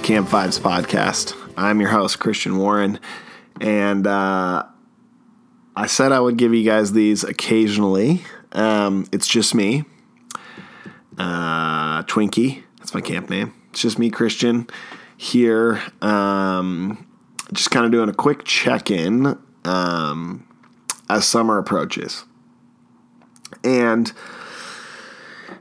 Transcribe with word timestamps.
the 0.00 0.06
Camp 0.06 0.28
Vibes 0.28 0.58
podcast. 0.58 1.36
I'm 1.56 1.78
your 1.80 1.90
host, 1.90 2.20
Christian 2.20 2.56
Warren, 2.56 2.98
and 3.60 4.06
uh, 4.06 4.64
I 5.76 5.86
said 5.86 6.12
I 6.12 6.20
would 6.20 6.38
give 6.38 6.54
you 6.54 6.64
guys 6.64 6.92
these 6.92 7.22
occasionally. 7.22 8.22
Um, 8.52 9.06
it's 9.12 9.28
just 9.28 9.54
me, 9.54 9.84
uh, 11.18 12.02
Twinkie. 12.04 12.62
That's 12.78 12.94
my 12.94 13.02
camp 13.02 13.28
name. 13.28 13.52
It's 13.70 13.82
just 13.82 13.98
me, 13.98 14.10
Christian, 14.10 14.68
here. 15.16 15.82
Um, 16.00 17.06
just 17.52 17.70
kind 17.70 17.84
of 17.84 17.92
doing 17.92 18.08
a 18.08 18.14
quick 18.14 18.44
check 18.44 18.90
in 18.90 19.38
um, 19.64 20.46
as 21.10 21.26
summer 21.26 21.58
approaches. 21.58 22.24
And 23.64 24.12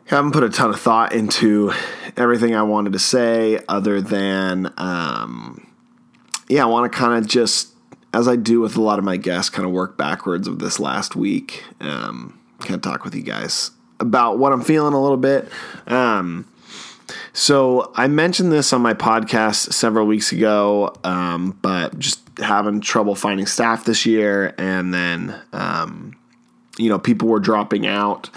haven't 0.05 0.31
put 0.31 0.43
a 0.43 0.49
ton 0.49 0.69
of 0.69 0.79
thought 0.79 1.13
into 1.13 1.71
everything 2.17 2.55
I 2.55 2.63
wanted 2.63 2.93
to 2.93 2.99
say, 2.99 3.59
other 3.67 4.01
than, 4.01 4.73
um, 4.77 5.67
yeah, 6.47 6.63
I 6.63 6.65
want 6.65 6.91
to 6.91 6.97
kind 6.97 7.21
of 7.21 7.29
just, 7.29 7.69
as 8.13 8.27
I 8.27 8.35
do 8.35 8.59
with 8.59 8.75
a 8.75 8.81
lot 8.81 8.99
of 8.99 9.05
my 9.05 9.17
guests, 9.17 9.49
kind 9.49 9.65
of 9.65 9.71
work 9.71 9.97
backwards 9.97 10.47
of 10.47 10.59
this 10.59 10.79
last 10.79 11.15
week. 11.15 11.63
Um, 11.79 12.39
kind 12.59 12.75
of 12.75 12.81
talk 12.81 13.03
with 13.03 13.15
you 13.15 13.23
guys 13.23 13.71
about 13.99 14.37
what 14.37 14.51
I'm 14.51 14.61
feeling 14.61 14.93
a 14.93 15.01
little 15.01 15.17
bit. 15.17 15.49
Um, 15.87 16.45
so 17.33 17.91
I 17.95 18.07
mentioned 18.07 18.51
this 18.51 18.73
on 18.73 18.81
my 18.81 18.93
podcast 18.93 19.73
several 19.73 20.05
weeks 20.05 20.31
ago, 20.31 20.93
um, 21.03 21.57
but 21.61 21.97
just 21.99 22.21
having 22.39 22.81
trouble 22.81 23.15
finding 23.15 23.45
staff 23.45 23.85
this 23.85 24.05
year, 24.05 24.53
and 24.57 24.93
then 24.93 25.35
um, 25.53 26.15
you 26.77 26.89
know 26.89 26.99
people 26.99 27.27
were 27.27 27.39
dropping 27.39 27.87
out. 27.87 28.29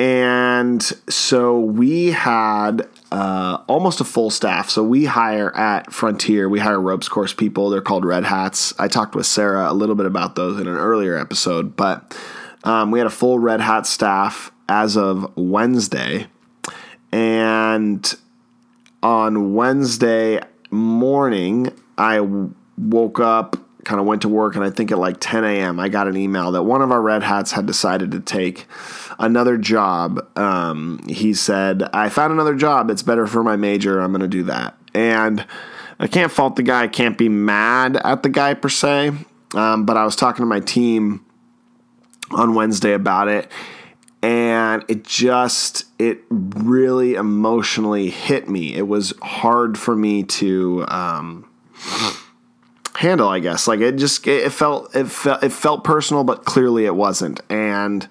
And 0.00 0.82
so 1.10 1.60
we 1.60 2.12
had 2.12 2.88
uh, 3.12 3.58
almost 3.66 4.00
a 4.00 4.04
full 4.04 4.30
staff. 4.30 4.70
So 4.70 4.82
we 4.82 5.04
hire 5.04 5.54
at 5.54 5.92
Frontier, 5.92 6.48
we 6.48 6.58
hire 6.58 6.80
ropes 6.80 7.06
course 7.06 7.34
people. 7.34 7.68
They're 7.68 7.82
called 7.82 8.06
Red 8.06 8.24
Hats. 8.24 8.72
I 8.78 8.88
talked 8.88 9.14
with 9.14 9.26
Sarah 9.26 9.70
a 9.70 9.74
little 9.74 9.94
bit 9.94 10.06
about 10.06 10.36
those 10.36 10.58
in 10.58 10.66
an 10.66 10.74
earlier 10.74 11.18
episode, 11.18 11.76
but 11.76 12.16
um, 12.64 12.90
we 12.90 12.98
had 12.98 13.06
a 13.06 13.10
full 13.10 13.38
Red 13.38 13.60
Hat 13.60 13.86
staff 13.86 14.50
as 14.70 14.96
of 14.96 15.36
Wednesday. 15.36 16.28
And 17.12 18.10
on 19.02 19.52
Wednesday 19.52 20.40
morning, 20.70 21.78
I 21.98 22.26
woke 22.78 23.20
up 23.20 23.58
kind 23.84 24.00
of 24.00 24.06
went 24.06 24.22
to 24.22 24.28
work, 24.28 24.54
and 24.54 24.64
I 24.64 24.70
think 24.70 24.92
at 24.92 24.98
like 24.98 25.16
10 25.20 25.44
a.m., 25.44 25.80
I 25.80 25.88
got 25.88 26.08
an 26.08 26.16
email 26.16 26.52
that 26.52 26.62
one 26.62 26.82
of 26.82 26.90
our 26.90 27.00
Red 27.00 27.22
Hats 27.22 27.52
had 27.52 27.66
decided 27.66 28.10
to 28.12 28.20
take 28.20 28.66
another 29.18 29.56
job. 29.56 30.26
Um, 30.36 31.00
he 31.06 31.34
said, 31.34 31.82
I 31.92 32.08
found 32.08 32.32
another 32.32 32.54
job. 32.54 32.90
It's 32.90 33.02
better 33.02 33.26
for 33.26 33.42
my 33.42 33.56
major. 33.56 34.00
I'm 34.00 34.10
going 34.10 34.22
to 34.22 34.28
do 34.28 34.44
that. 34.44 34.76
And 34.94 35.46
I 35.98 36.06
can't 36.06 36.32
fault 36.32 36.56
the 36.56 36.62
guy. 36.62 36.84
I 36.84 36.88
can't 36.88 37.18
be 37.18 37.28
mad 37.28 37.96
at 37.96 38.22
the 38.22 38.28
guy 38.28 38.54
per 38.54 38.68
se. 38.68 39.12
Um, 39.54 39.84
but 39.84 39.96
I 39.96 40.04
was 40.04 40.16
talking 40.16 40.42
to 40.42 40.46
my 40.46 40.60
team 40.60 41.24
on 42.30 42.54
Wednesday 42.54 42.92
about 42.92 43.28
it. 43.28 43.50
And 44.22 44.84
it 44.88 45.04
just, 45.04 45.86
it 45.98 46.22
really 46.30 47.14
emotionally 47.14 48.10
hit 48.10 48.48
me. 48.48 48.74
It 48.74 48.86
was 48.86 49.14
hard 49.22 49.78
for 49.78 49.96
me 49.96 50.24
to, 50.24 50.84
um, 50.88 51.48
handle, 53.00 53.28
I 53.28 53.38
guess. 53.38 53.66
Like 53.66 53.80
it 53.80 53.96
just 53.96 54.26
it 54.26 54.52
felt 54.52 54.94
it 54.94 55.06
felt 55.06 55.42
it 55.42 55.52
felt 55.52 55.84
personal, 55.84 56.22
but 56.22 56.44
clearly 56.44 56.84
it 56.84 56.94
wasn't. 56.94 57.40
And 57.48 58.06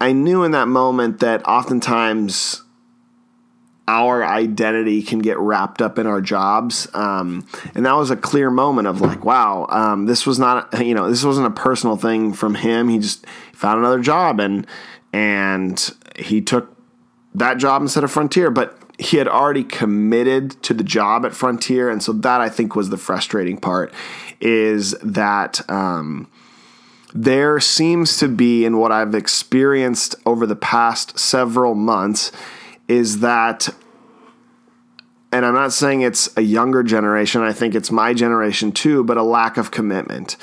I 0.00 0.12
knew 0.12 0.44
in 0.44 0.52
that 0.52 0.66
moment 0.66 1.20
that 1.20 1.46
oftentimes 1.46 2.62
our 3.86 4.24
identity 4.24 5.02
can 5.02 5.18
get 5.18 5.38
wrapped 5.38 5.82
up 5.82 5.98
in 5.98 6.06
our 6.06 6.22
jobs, 6.22 6.88
um, 6.94 7.46
and 7.74 7.84
that 7.84 7.92
was 7.96 8.10
a 8.10 8.16
clear 8.16 8.50
moment 8.50 8.88
of 8.88 9.00
like, 9.02 9.24
wow, 9.24 9.66
um, 9.68 10.06
this 10.06 10.26
was 10.26 10.38
not 10.38 10.84
you 10.84 10.94
know 10.94 11.10
this 11.10 11.22
wasn't 11.22 11.46
a 11.46 11.50
personal 11.50 11.96
thing 11.96 12.32
from 12.32 12.54
him. 12.54 12.88
He 12.88 12.98
just 12.98 13.26
found 13.52 13.78
another 13.78 14.00
job 14.00 14.40
and 14.40 14.66
and 15.12 15.90
he 16.16 16.40
took 16.40 16.74
that 17.34 17.58
job 17.58 17.82
instead 17.82 18.04
of 18.04 18.10
Frontier, 18.10 18.50
but 18.50 18.77
he 18.98 19.16
had 19.16 19.28
already 19.28 19.62
committed 19.62 20.60
to 20.64 20.74
the 20.74 20.82
job 20.82 21.24
at 21.24 21.32
Frontier, 21.32 21.88
and 21.88 22.02
so 22.02 22.12
that 22.12 22.40
I 22.40 22.48
think 22.48 22.74
was 22.74 22.90
the 22.90 22.96
frustrating 22.96 23.56
part 23.56 23.94
is 24.40 24.92
that 25.02 25.68
um, 25.70 26.28
there 27.14 27.60
seems 27.60 28.16
to 28.18 28.28
be, 28.28 28.64
in 28.64 28.78
what 28.78 28.92
I've 28.92 29.14
experienced 29.14 30.16
over 30.26 30.46
the 30.46 30.56
past 30.56 31.18
several 31.18 31.74
months, 31.74 32.32
is 32.88 33.20
that, 33.20 33.68
and 35.32 35.46
I'm 35.46 35.54
not 35.54 35.72
saying 35.72 36.00
it's 36.00 36.28
a 36.36 36.42
younger 36.42 36.82
generation, 36.82 37.42
I 37.42 37.52
think 37.52 37.74
it's 37.74 37.90
my 37.90 38.14
generation 38.14 38.72
too, 38.72 39.04
but 39.04 39.16
a 39.16 39.22
lack 39.22 39.56
of 39.56 39.70
commitment. 39.70 40.36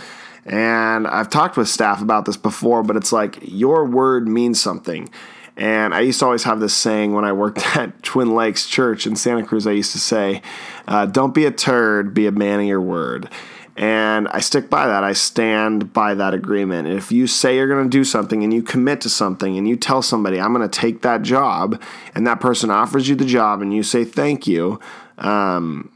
And 0.45 1.07
I've 1.07 1.29
talked 1.29 1.57
with 1.57 1.67
staff 1.67 2.01
about 2.01 2.25
this 2.25 2.37
before, 2.37 2.83
but 2.83 2.95
it's 2.95 3.11
like 3.11 3.39
your 3.41 3.83
word 3.83 4.27
means 4.27 4.61
something. 4.61 5.09
And 5.57 5.93
I 5.93 6.01
used 6.01 6.19
to 6.19 6.25
always 6.25 6.43
have 6.43 6.59
this 6.59 6.73
saying 6.73 7.13
when 7.13 7.23
I 7.23 7.31
worked 7.31 7.59
at 7.77 8.03
Twin 8.03 8.35
Lakes 8.35 8.67
Church 8.67 9.07
in 9.07 9.15
Santa 9.15 9.43
Cruz. 9.43 9.65
I 9.65 9.71
used 9.71 9.93
to 9.93 9.99
say, 9.99 10.41
uh, 10.87 11.05
Don't 11.05 11.33
be 11.33 11.45
a 11.45 11.51
turd, 11.51 12.13
be 12.13 12.27
a 12.27 12.31
man 12.31 12.59
of 12.59 12.65
your 12.65 12.81
word. 12.81 13.29
And 13.77 14.29
I 14.29 14.39
stick 14.39 14.69
by 14.69 14.87
that. 14.87 15.03
I 15.03 15.11
stand 15.11 15.91
by 15.91 16.13
that 16.13 16.33
agreement. 16.33 16.87
And 16.87 16.97
if 16.97 17.11
you 17.11 17.27
say 17.27 17.57
you're 17.57 17.67
going 17.67 17.83
to 17.83 17.89
do 17.89 18.05
something 18.05 18.41
and 18.41 18.53
you 18.53 18.63
commit 18.63 19.01
to 19.01 19.09
something 19.09 19.57
and 19.57 19.67
you 19.67 19.75
tell 19.75 20.01
somebody, 20.01 20.39
I'm 20.39 20.53
going 20.53 20.67
to 20.67 20.79
take 20.79 21.01
that 21.01 21.23
job, 21.23 21.81
and 22.13 22.25
that 22.25 22.39
person 22.39 22.69
offers 22.69 23.09
you 23.09 23.15
the 23.15 23.25
job 23.25 23.61
and 23.61 23.75
you 23.75 23.83
say 23.83 24.05
thank 24.05 24.47
you, 24.47 24.79
um, 25.17 25.91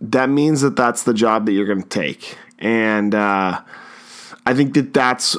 that 0.00 0.30
means 0.30 0.62
that 0.62 0.76
that's 0.76 1.02
the 1.02 1.12
job 1.12 1.44
that 1.44 1.52
you're 1.52 1.66
going 1.66 1.82
to 1.82 1.88
take. 1.88 2.38
And 2.58 3.14
uh, 3.14 3.60
I 4.46 4.54
think 4.54 4.72
that 4.74 4.94
that's 4.94 5.36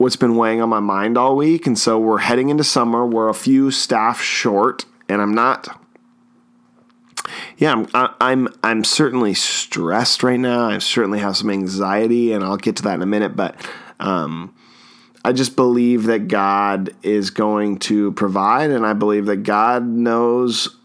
what's 0.00 0.16
been 0.16 0.34
weighing 0.34 0.62
on 0.62 0.68
my 0.70 0.80
mind 0.80 1.18
all 1.18 1.36
week. 1.36 1.66
And 1.66 1.78
so 1.78 1.98
we're 1.98 2.20
heading 2.20 2.48
into 2.48 2.64
summer. 2.64 3.04
We're 3.04 3.28
a 3.28 3.34
few 3.34 3.70
staff 3.70 4.18
short, 4.22 4.86
and 5.10 5.20
I'm 5.20 5.34
not. 5.34 5.78
Yeah, 7.58 7.84
I'm, 7.92 8.08
I'm 8.18 8.48
I'm 8.62 8.82
certainly 8.82 9.34
stressed 9.34 10.22
right 10.22 10.40
now. 10.40 10.70
I 10.70 10.78
certainly 10.78 11.18
have 11.18 11.36
some 11.36 11.50
anxiety, 11.50 12.32
and 12.32 12.42
I'll 12.42 12.56
get 12.56 12.76
to 12.76 12.82
that 12.84 12.94
in 12.94 13.02
a 13.02 13.06
minute. 13.06 13.36
But 13.36 13.54
um, 14.00 14.54
I 15.22 15.32
just 15.32 15.54
believe 15.54 16.04
that 16.04 16.28
God 16.28 16.94
is 17.02 17.28
going 17.28 17.78
to 17.80 18.12
provide, 18.12 18.70
and 18.70 18.86
I 18.86 18.94
believe 18.94 19.26
that 19.26 19.42
God 19.42 19.84
knows 19.84 20.78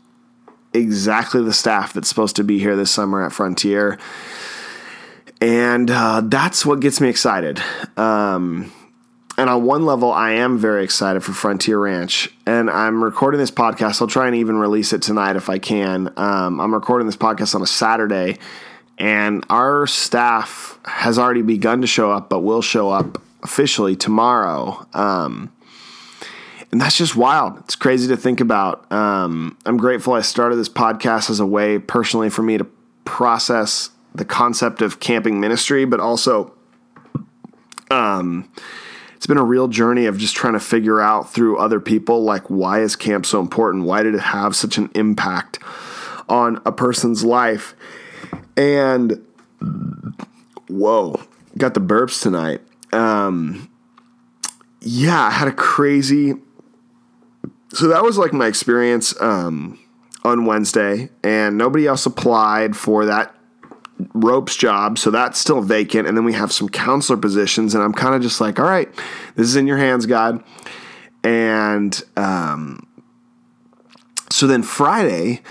exactly 0.73 1.41
the 1.41 1.53
staff 1.53 1.93
that's 1.93 2.09
supposed 2.09 2.35
to 2.35 2.43
be 2.43 2.59
here 2.59 2.75
this 2.75 2.91
summer 2.91 3.25
at 3.25 3.31
Frontier. 3.31 3.97
And 5.39 5.89
uh, 5.89 6.21
that's 6.25 6.65
what 6.65 6.81
gets 6.81 6.99
me 6.99 7.07
excited. 7.07 7.61
Um, 7.95 8.73
and 9.37 9.49
on 9.49 9.65
one 9.65 9.85
level, 9.85 10.11
I 10.11 10.31
am 10.31 10.57
very 10.57 10.83
excited 10.83 11.23
for 11.23 11.33
Frontier 11.33 11.77
Ranch. 11.77 12.33
And 12.45 12.69
I'm 12.69 13.03
recording 13.03 13.39
this 13.39 13.51
podcast. 13.51 14.01
I'll 14.01 14.07
try 14.07 14.27
and 14.27 14.35
even 14.35 14.57
release 14.57 14.93
it 14.93 15.01
tonight 15.01 15.35
if 15.35 15.49
I 15.49 15.59
can. 15.59 16.13
Um, 16.15 16.61
I'm 16.61 16.73
recording 16.73 17.05
this 17.05 17.17
podcast 17.17 17.53
on 17.53 17.61
a 17.61 17.67
Saturday, 17.67 18.37
and 18.97 19.45
our 19.49 19.87
staff 19.87 20.79
has 20.85 21.19
already 21.19 21.41
begun 21.41 21.81
to 21.81 21.87
show 21.87 22.11
up, 22.11 22.29
but 22.29 22.39
will 22.39 22.61
show 22.61 22.89
up 22.89 23.21
officially 23.43 23.95
tomorrow. 23.95 24.87
Um, 24.93 25.51
and 26.71 26.79
that's 26.79 26.97
just 26.97 27.17
wild. 27.17 27.57
It's 27.59 27.75
crazy 27.75 28.07
to 28.07 28.17
think 28.17 28.39
about. 28.39 28.89
Um, 28.91 29.57
I'm 29.65 29.77
grateful 29.77 30.13
I 30.13 30.21
started 30.21 30.55
this 30.55 30.69
podcast 30.69 31.29
as 31.29 31.41
a 31.41 31.45
way 31.45 31.77
personally 31.77 32.29
for 32.29 32.41
me 32.41 32.57
to 32.57 32.65
process 33.03 33.89
the 34.13 34.25
concept 34.25 34.81
of 34.81 35.01
camping 35.01 35.41
ministry, 35.41 35.83
but 35.83 35.99
also. 35.99 36.53
Um, 37.91 38.49
it's 39.15 39.27
been 39.27 39.37
a 39.37 39.43
real 39.43 39.67
journey 39.67 40.05
of 40.05 40.17
just 40.17 40.35
trying 40.35 40.53
to 40.53 40.59
figure 40.59 40.99
out 40.99 41.31
through 41.31 41.57
other 41.57 41.79
people 41.79 42.23
like 42.23 42.49
why 42.49 42.81
is 42.81 42.95
camp 42.95 43.25
so 43.25 43.39
important? 43.39 43.85
Why 43.85 44.03
did 44.03 44.15
it 44.15 44.21
have 44.21 44.55
such 44.55 44.77
an 44.77 44.89
impact 44.95 45.59
on 46.29 46.61
a 46.65 46.71
person's 46.71 47.23
life? 47.23 47.75
And 48.57 49.25
whoa 50.67 51.21
got 51.57 51.73
the 51.73 51.81
burps 51.81 52.21
tonight. 52.21 52.61
Um, 52.91 53.69
yeah 54.85 55.23
i 55.23 55.31
had 55.31 55.47
a 55.47 55.51
crazy 55.51 56.35
so 57.73 57.87
that 57.87 58.03
was 58.03 58.17
like 58.17 58.31
my 58.31 58.45
experience 58.45 59.19
um, 59.19 59.77
on 60.23 60.45
wednesday 60.45 61.09
and 61.23 61.57
nobody 61.57 61.87
else 61.87 62.05
applied 62.05 62.77
for 62.77 63.05
that 63.05 63.34
ropes 64.13 64.55
job, 64.55 64.97
so 64.97 65.11
that's 65.11 65.39
still 65.39 65.61
vacant. 65.61 66.07
And 66.07 66.17
then 66.17 66.25
we 66.25 66.33
have 66.33 66.51
some 66.51 66.69
counselor 66.69 67.17
positions, 67.17 67.73
and 67.75 67.83
I'm 67.83 67.93
kind 67.93 68.15
of 68.15 68.21
just 68.21 68.41
like, 68.41 68.59
all 68.59 68.65
right, 68.65 68.89
this 69.35 69.47
is 69.47 69.55
in 69.55 69.67
your 69.67 69.77
hands, 69.77 70.05
God. 70.05 70.43
And 71.23 72.01
um, 72.15 72.87
so 74.29 74.47
then 74.47 74.63
Friday, 74.63 75.41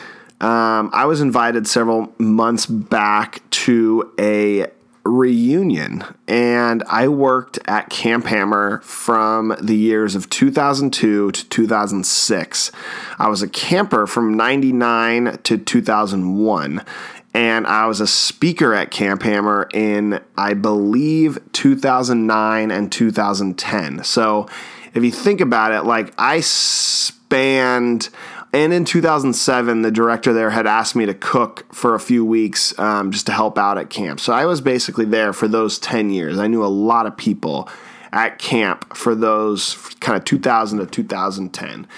um, 0.41 0.91
I 0.93 1.07
was 1.07 1.21
invited 1.21 1.67
several 1.67 2.13
months 2.19 2.67
back 2.67 3.43
to 3.51 4.13
a 4.19 4.67
reunion. 5.05 6.05
And 6.27 6.83
I 6.89 7.09
worked 7.09 7.59
at 7.67 7.91
Camp 7.91 8.27
Hammer 8.27 8.81
from 8.81 9.55
the 9.61 9.77
years 9.77 10.15
of 10.15 10.31
2002 10.31 11.31
to 11.31 11.49
2006. 11.49 12.73
I 13.19 13.29
was 13.29 13.43
a 13.43 13.49
camper 13.49 14.07
from 14.07 14.35
99 14.35 15.39
to 15.45 15.59
2001. 15.59 16.85
And 17.35 17.67
I 17.67 17.87
was 17.87 18.01
a 18.01 18.07
speaker 18.07 18.73
at 18.75 18.93
Camp 18.93 19.23
Hammer 19.23 19.69
in, 19.75 20.21
I 20.39 20.55
believe, 20.55 21.39
2009 21.53 22.71
and 22.71 22.93
2010. 22.93 24.05
So 24.05 24.49
if 24.95 25.03
you 25.03 25.11
think 25.11 25.41
about 25.41 25.73
it, 25.73 25.83
like 25.83 26.15
I 26.17 26.41
spanned 26.41 28.09
and 28.55 28.73
in 28.73 28.85
2007, 28.85 29.83
the 29.83 29.91
director 29.91 30.33
there 30.33 30.51
had 30.51 30.65
asked 30.65 30.95
me 30.95 31.07
to 31.07 31.15
cook 31.15 31.67
for 31.75 31.97
a 31.97 32.01
few 32.01 32.25
weeks 32.25 32.73
um, 32.79 33.11
just 33.11 33.27
to 33.27 33.33
help 33.33 33.59
out 33.59 33.79
at 33.79 33.91
camp. 33.91 34.21
So 34.21 34.33
I 34.33 34.47
was 34.47 34.61
basically 34.61 35.07
there 35.07 35.33
for 35.33 35.49
those 35.49 35.77
10 35.81 36.11
years. 36.11 36.39
I 36.39 36.47
knew 36.47 36.65
a 36.65 36.67
lot 36.67 37.07
of 37.07 37.17
people 37.17 37.69
at 38.13 38.39
camp 38.39 38.97
for 38.97 39.17
those 39.17 39.75
kind 39.99 40.17
of 40.17 40.25
2000 40.25 40.79
to 40.79 40.87
2010. 40.87 41.89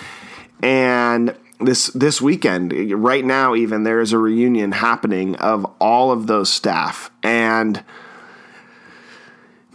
And 0.63 1.37
this 1.61 1.87
this 1.89 2.21
weekend, 2.21 2.73
right 2.93 3.25
now, 3.25 3.55
even 3.55 3.85
there 3.85 4.01
is 4.01 4.13
a 4.13 4.19
reunion 4.19 4.73
happening 4.73 5.37
of 5.37 5.65
all 5.81 6.11
of 6.11 6.27
those 6.27 6.53
staff. 6.53 7.11
And 7.23 7.83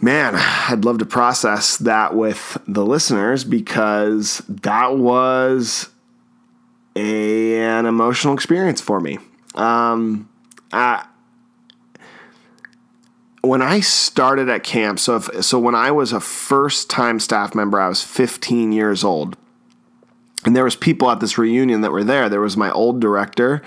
man, 0.00 0.34
I'd 0.36 0.84
love 0.84 0.98
to 0.98 1.06
process 1.06 1.76
that 1.78 2.14
with 2.14 2.58
the 2.66 2.84
listeners 2.84 3.44
because 3.44 4.42
that 4.48 4.96
was 4.96 5.88
a, 6.94 7.56
an 7.56 7.86
emotional 7.86 8.34
experience 8.34 8.80
for 8.80 9.00
me. 9.00 9.18
Um, 9.54 10.28
I, 10.72 11.06
when 13.42 13.62
I 13.62 13.80
started 13.80 14.48
at 14.48 14.62
camp, 14.64 14.98
so 14.98 15.16
if, 15.16 15.44
so 15.44 15.58
when 15.58 15.74
I 15.74 15.90
was 15.90 16.12
a 16.12 16.20
first 16.20 16.90
time 16.90 17.18
staff 17.18 17.54
member, 17.54 17.80
I 17.80 17.88
was 17.88 18.02
15 18.02 18.72
years 18.72 19.04
old, 19.04 19.36
and 20.44 20.56
there 20.56 20.64
was 20.64 20.76
people 20.76 21.10
at 21.10 21.20
this 21.20 21.38
reunion 21.38 21.82
that 21.82 21.92
were 21.92 22.04
there. 22.04 22.28
There 22.28 22.40
was 22.40 22.56
my 22.56 22.70
old 22.70 23.00
director 23.00 23.62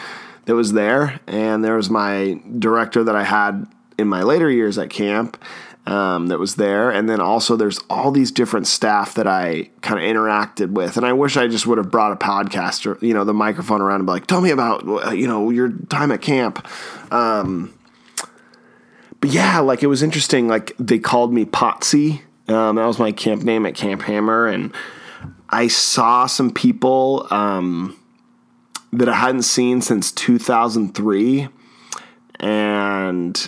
that 0.46 0.56
was 0.56 0.74
there, 0.74 1.20
and 1.28 1.64
there 1.64 1.76
was 1.76 1.90
my 1.90 2.40
director 2.60 3.04
that 3.04 3.16
I 3.16 3.24
had 3.24 3.68
in 3.98 4.08
my 4.08 4.24
later 4.24 4.50
years 4.50 4.78
at 4.78 4.90
camp, 4.90 5.42
um, 5.88 6.28
that 6.28 6.40
was 6.40 6.56
there. 6.56 6.90
And 6.90 7.08
then 7.10 7.22
also 7.22 7.56
there's 7.56 7.80
all 7.90 8.12
these 8.12 8.32
different 8.32 8.68
staff 8.68 9.14
that 9.16 9.28
I 9.28 9.70
kind 9.82 10.00
of 10.00 10.06
interacted 10.06 10.72
with. 10.72 10.98
And 10.98 11.06
I 11.06 11.14
wish 11.14 11.38
I 11.38 11.48
just 11.48 11.68
would 11.68 11.78
have 11.78 11.92
brought 11.92 12.12
a 12.12 12.16
podcast 12.16 12.86
or, 12.86 13.04
you 13.06 13.14
know, 13.14 13.24
the 13.24 13.34
microphone 13.34 13.82
around 13.82 14.02
and 14.02 14.06
be 14.08 14.14
like, 14.14 14.28
tell 14.28 14.42
me 14.42 14.50
about, 14.50 14.88
uh, 14.88 15.12
you 15.12 15.28
know, 15.28 15.50
your 15.50 15.70
time 15.90 16.12
at 16.12 16.22
camp. 16.22 16.68
Um, 17.12 17.78
but 19.22 19.30
yeah, 19.30 19.60
like 19.60 19.84
it 19.84 19.88
was 19.88 20.02
interesting. 20.02 20.48
Like 20.48 20.76
they 20.80 21.00
called 21.00 21.34
me 21.34 21.46
Potsy. 21.46 22.22
Um, 22.48 22.76
that 22.76 22.86
was 22.86 23.00
my 23.00 23.12
camp 23.12 23.44
name 23.44 23.66
at 23.66 23.76
Camp 23.76 24.02
Hammer. 24.04 24.48
And 24.48 24.74
I 25.56 25.68
saw 25.68 26.26
some 26.26 26.52
people 26.52 27.28
um, 27.32 27.98
that 28.92 29.08
I 29.08 29.14
hadn't 29.14 29.44
seen 29.44 29.80
since 29.80 30.12
2003. 30.12 31.48
And 32.42 33.48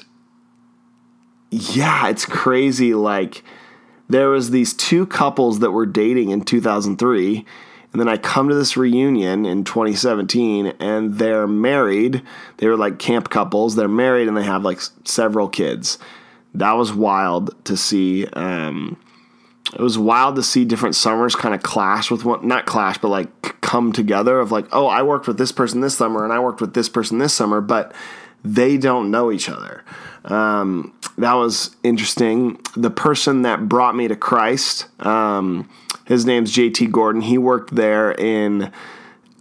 yeah, 1.52 2.08
it's 2.08 2.26
crazy. 2.26 2.94
Like 2.94 3.44
there 4.08 4.30
was 4.30 4.52
these 4.52 4.74
two 4.74 5.06
couples 5.06 5.60
that 5.60 5.72
were 5.72 5.86
dating 5.86 6.30
in 6.30 6.46
2003 6.46 7.46
and 7.92 8.02
then 8.02 8.08
I 8.08 8.16
come 8.16 8.48
to 8.48 8.56
this 8.56 8.78
reunion 8.78 9.46
in 9.46 9.66
2017 9.66 10.68
and 10.80 11.16
they're 11.16 11.48
married. 11.48 12.22
They 12.58 12.68
were 12.68 12.78
like 12.78 13.00
camp 13.00 13.30
couples. 13.30 13.76
They're 13.76 13.90
married 13.90 14.30
and 14.30 14.38
they 14.38 14.44
have 14.44 14.64
like 14.64 14.80
several 15.04 15.50
kids. 15.50 15.98
That 16.54 16.74
was 16.74 16.94
wild 16.94 17.66
to 17.66 17.76
see. 17.76 18.28
Um, 18.28 18.98
it 19.74 19.82
was 19.82 19.98
wild 19.98 20.36
to 20.38 20.44
see 20.44 20.66
different 20.66 20.96
summers 20.96 21.36
kind 21.36 21.54
of 21.54 21.62
clash 21.62 22.10
with 22.10 22.24
one, 22.24 22.48
not 22.48 22.66
clash, 22.66 22.98
but 22.98 23.10
like 23.10 23.62
come 23.62 23.92
together 23.92 24.40
of 24.40 24.52
like, 24.52 24.66
oh, 24.72 24.88
I 24.88 25.04
worked 25.04 25.28
with 25.28 25.38
this 25.38 25.52
person 25.52 25.82
this 25.82 25.98
summer 25.98 26.24
and 26.24 26.32
I 26.32 26.40
worked 26.40 26.62
with 26.62 26.74
this 26.74 26.88
person 26.88 27.18
this 27.18 27.34
summer, 27.34 27.60
but 27.60 27.94
they 28.44 28.78
don't 28.78 29.12
know 29.12 29.32
each 29.32 29.50
other. 29.50 29.84
Um, 30.24 30.98
that 31.18 31.34
was 31.34 31.76
interesting. 31.84 32.62
The 32.76 32.90
person 32.90 33.42
that 33.42 33.68
brought 33.68 33.96
me 33.96 34.08
to 34.08 34.16
Christ, 34.16 34.88
um, 35.06 35.70
his 36.06 36.26
name's 36.26 36.56
JT 36.56 36.92
Gordon. 36.92 37.22
He 37.22 37.38
worked 37.38 37.76
there 37.76 38.12
in 38.12 38.72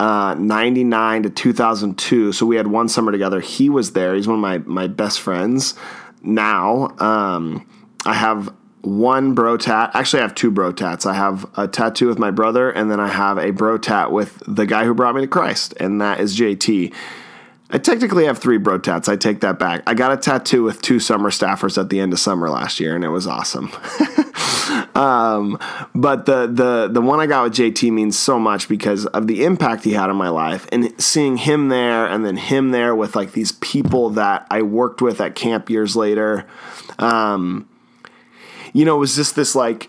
uh, 0.00 0.34
99 0.34 1.22
to 1.25 1.31
2002. 1.31 2.32
So 2.32 2.46
we 2.46 2.56
had 2.56 2.67
one 2.67 2.88
summer 2.88 3.12
together. 3.12 3.40
He 3.40 3.69
was 3.69 3.93
there. 3.93 4.14
He's 4.14 4.26
one 4.26 4.37
of 4.37 4.43
my, 4.43 4.58
my 4.58 4.87
best 4.88 5.20
friends 5.20 5.75
now. 6.22 6.88
Um, 6.99 7.69
I 8.05 8.14
have 8.14 8.52
one 8.82 9.34
bro 9.34 9.56
tat. 9.56 9.90
Actually, 9.94 10.20
I 10.20 10.23
have 10.23 10.34
two 10.34 10.50
bro 10.50 10.73
tats. 10.73 11.06
I 11.06 11.14
have 11.14 11.46
a 11.56 11.67
tattoo 11.67 12.08
with 12.08 12.19
my 12.19 12.31
brother, 12.31 12.70
and 12.70 12.90
then 12.90 13.00
I 13.00 13.08
have 13.08 13.38
a 13.38 13.50
bro 13.50 13.78
tat 13.78 14.12
with 14.12 14.43
the 14.46 14.67
guy 14.67 14.84
who 14.84 14.94
brought 14.94 15.14
me 15.14 15.23
to 15.23 15.26
Christ, 15.26 15.75
and 15.78 16.00
that 16.00 16.20
is 16.20 16.38
JT. 16.38 16.94
I 17.69 17.78
technically 17.78 18.26
have 18.26 18.38
three 18.38 18.58
bro 18.58 18.78
tats. 18.78 19.08
I 19.08 19.17
take 19.17 19.40
that 19.40 19.58
back. 19.58 19.82
I 19.88 19.94
got 19.94 20.12
a 20.12 20.17
tattoo 20.17 20.62
with 20.62 20.81
two 20.82 21.00
summer 21.00 21.31
staffers 21.31 21.76
at 21.78 21.90
the 21.90 21.99
end 21.99 22.12
of 22.12 22.20
summer 22.20 22.49
last 22.49 22.78
year, 22.78 22.94
and 22.94 23.05
it 23.05 23.08
was 23.08 23.26
awesome. 23.26 23.73
um, 24.94 25.58
but 25.93 26.26
the 26.26 26.46
the 26.46 26.88
the 26.93 27.00
one 27.00 27.19
I 27.19 27.26
got 27.26 27.43
with 27.43 27.55
JT 27.55 27.93
means 27.93 28.17
so 28.17 28.38
much 28.38 28.69
because 28.69 29.06
of 29.06 29.26
the 29.26 29.44
impact 29.44 29.82
he 29.82 29.94
had 29.94 30.11
on 30.11 30.17
my 30.17 30.29
life, 30.29 30.69
and 30.70 30.94
seeing 31.02 31.38
him 31.38 31.69
there, 31.69 32.06
and 32.06 32.25
then 32.25 32.37
him 32.37 32.70
there 32.70 32.94
with 32.94 33.17
like 33.17 33.32
these 33.32 33.50
people 33.52 34.11
that 34.11 34.46
I 34.49 34.62
worked 34.62 35.02
with 35.02 35.20
at 35.20 35.34
camp 35.34 35.69
years 35.69 35.96
later. 35.96 36.46
Um, 37.00 37.69
you 38.76 38.84
know, 38.84 38.96
it 38.96 39.00
was 39.00 39.17
just 39.17 39.34
this 39.34 39.55
like 39.55 39.88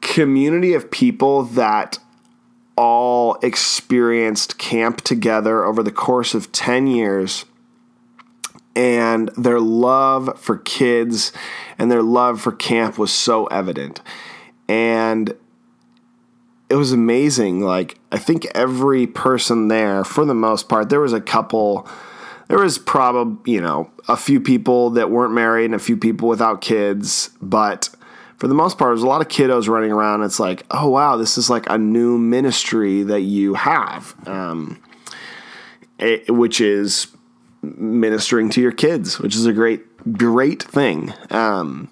community 0.00 0.72
of 0.72 0.90
people 0.90 1.42
that 1.42 1.98
all 2.78 3.34
experienced 3.42 4.56
camp 4.56 5.02
together 5.02 5.62
over 5.64 5.82
the 5.82 5.92
course 5.92 6.32
of 6.32 6.50
10 6.50 6.86
years. 6.86 7.44
And 8.74 9.28
their 9.36 9.60
love 9.60 10.40
for 10.40 10.56
kids 10.56 11.30
and 11.78 11.92
their 11.92 12.02
love 12.02 12.40
for 12.40 12.52
camp 12.52 12.96
was 12.96 13.12
so 13.12 13.44
evident. 13.48 14.00
And 14.66 15.36
it 16.70 16.76
was 16.76 16.90
amazing. 16.90 17.60
Like, 17.60 17.98
I 18.10 18.16
think 18.16 18.46
every 18.54 19.06
person 19.06 19.68
there, 19.68 20.04
for 20.04 20.24
the 20.24 20.32
most 20.32 20.70
part, 20.70 20.88
there 20.88 21.00
was 21.00 21.12
a 21.12 21.20
couple, 21.20 21.86
there 22.48 22.58
was 22.58 22.78
probably, 22.78 23.52
you 23.52 23.60
know, 23.60 23.90
a 24.08 24.16
few 24.16 24.40
people 24.40 24.90
that 24.90 25.10
weren't 25.10 25.32
married 25.32 25.66
and 25.66 25.74
a 25.74 25.78
few 25.78 25.96
people 25.96 26.28
without 26.28 26.60
kids, 26.60 27.30
but 27.40 27.88
for 28.36 28.48
the 28.48 28.54
most 28.54 28.76
part, 28.76 28.90
there's 28.90 29.02
a 29.02 29.06
lot 29.06 29.20
of 29.20 29.28
kiddos 29.28 29.68
running 29.68 29.92
around. 29.92 30.22
It's 30.22 30.40
like, 30.40 30.64
oh 30.70 30.88
wow, 30.90 31.16
this 31.16 31.38
is 31.38 31.48
like 31.48 31.68
a 31.70 31.78
new 31.78 32.18
ministry 32.18 33.02
that 33.04 33.22
you 33.22 33.54
have, 33.54 34.14
um, 34.28 34.82
it, 35.98 36.30
which 36.30 36.60
is 36.60 37.08
ministering 37.62 38.50
to 38.50 38.60
your 38.60 38.72
kids, 38.72 39.18
which 39.18 39.34
is 39.34 39.46
a 39.46 39.52
great, 39.52 40.12
great 40.12 40.62
thing. 40.62 41.14
Um, 41.30 41.88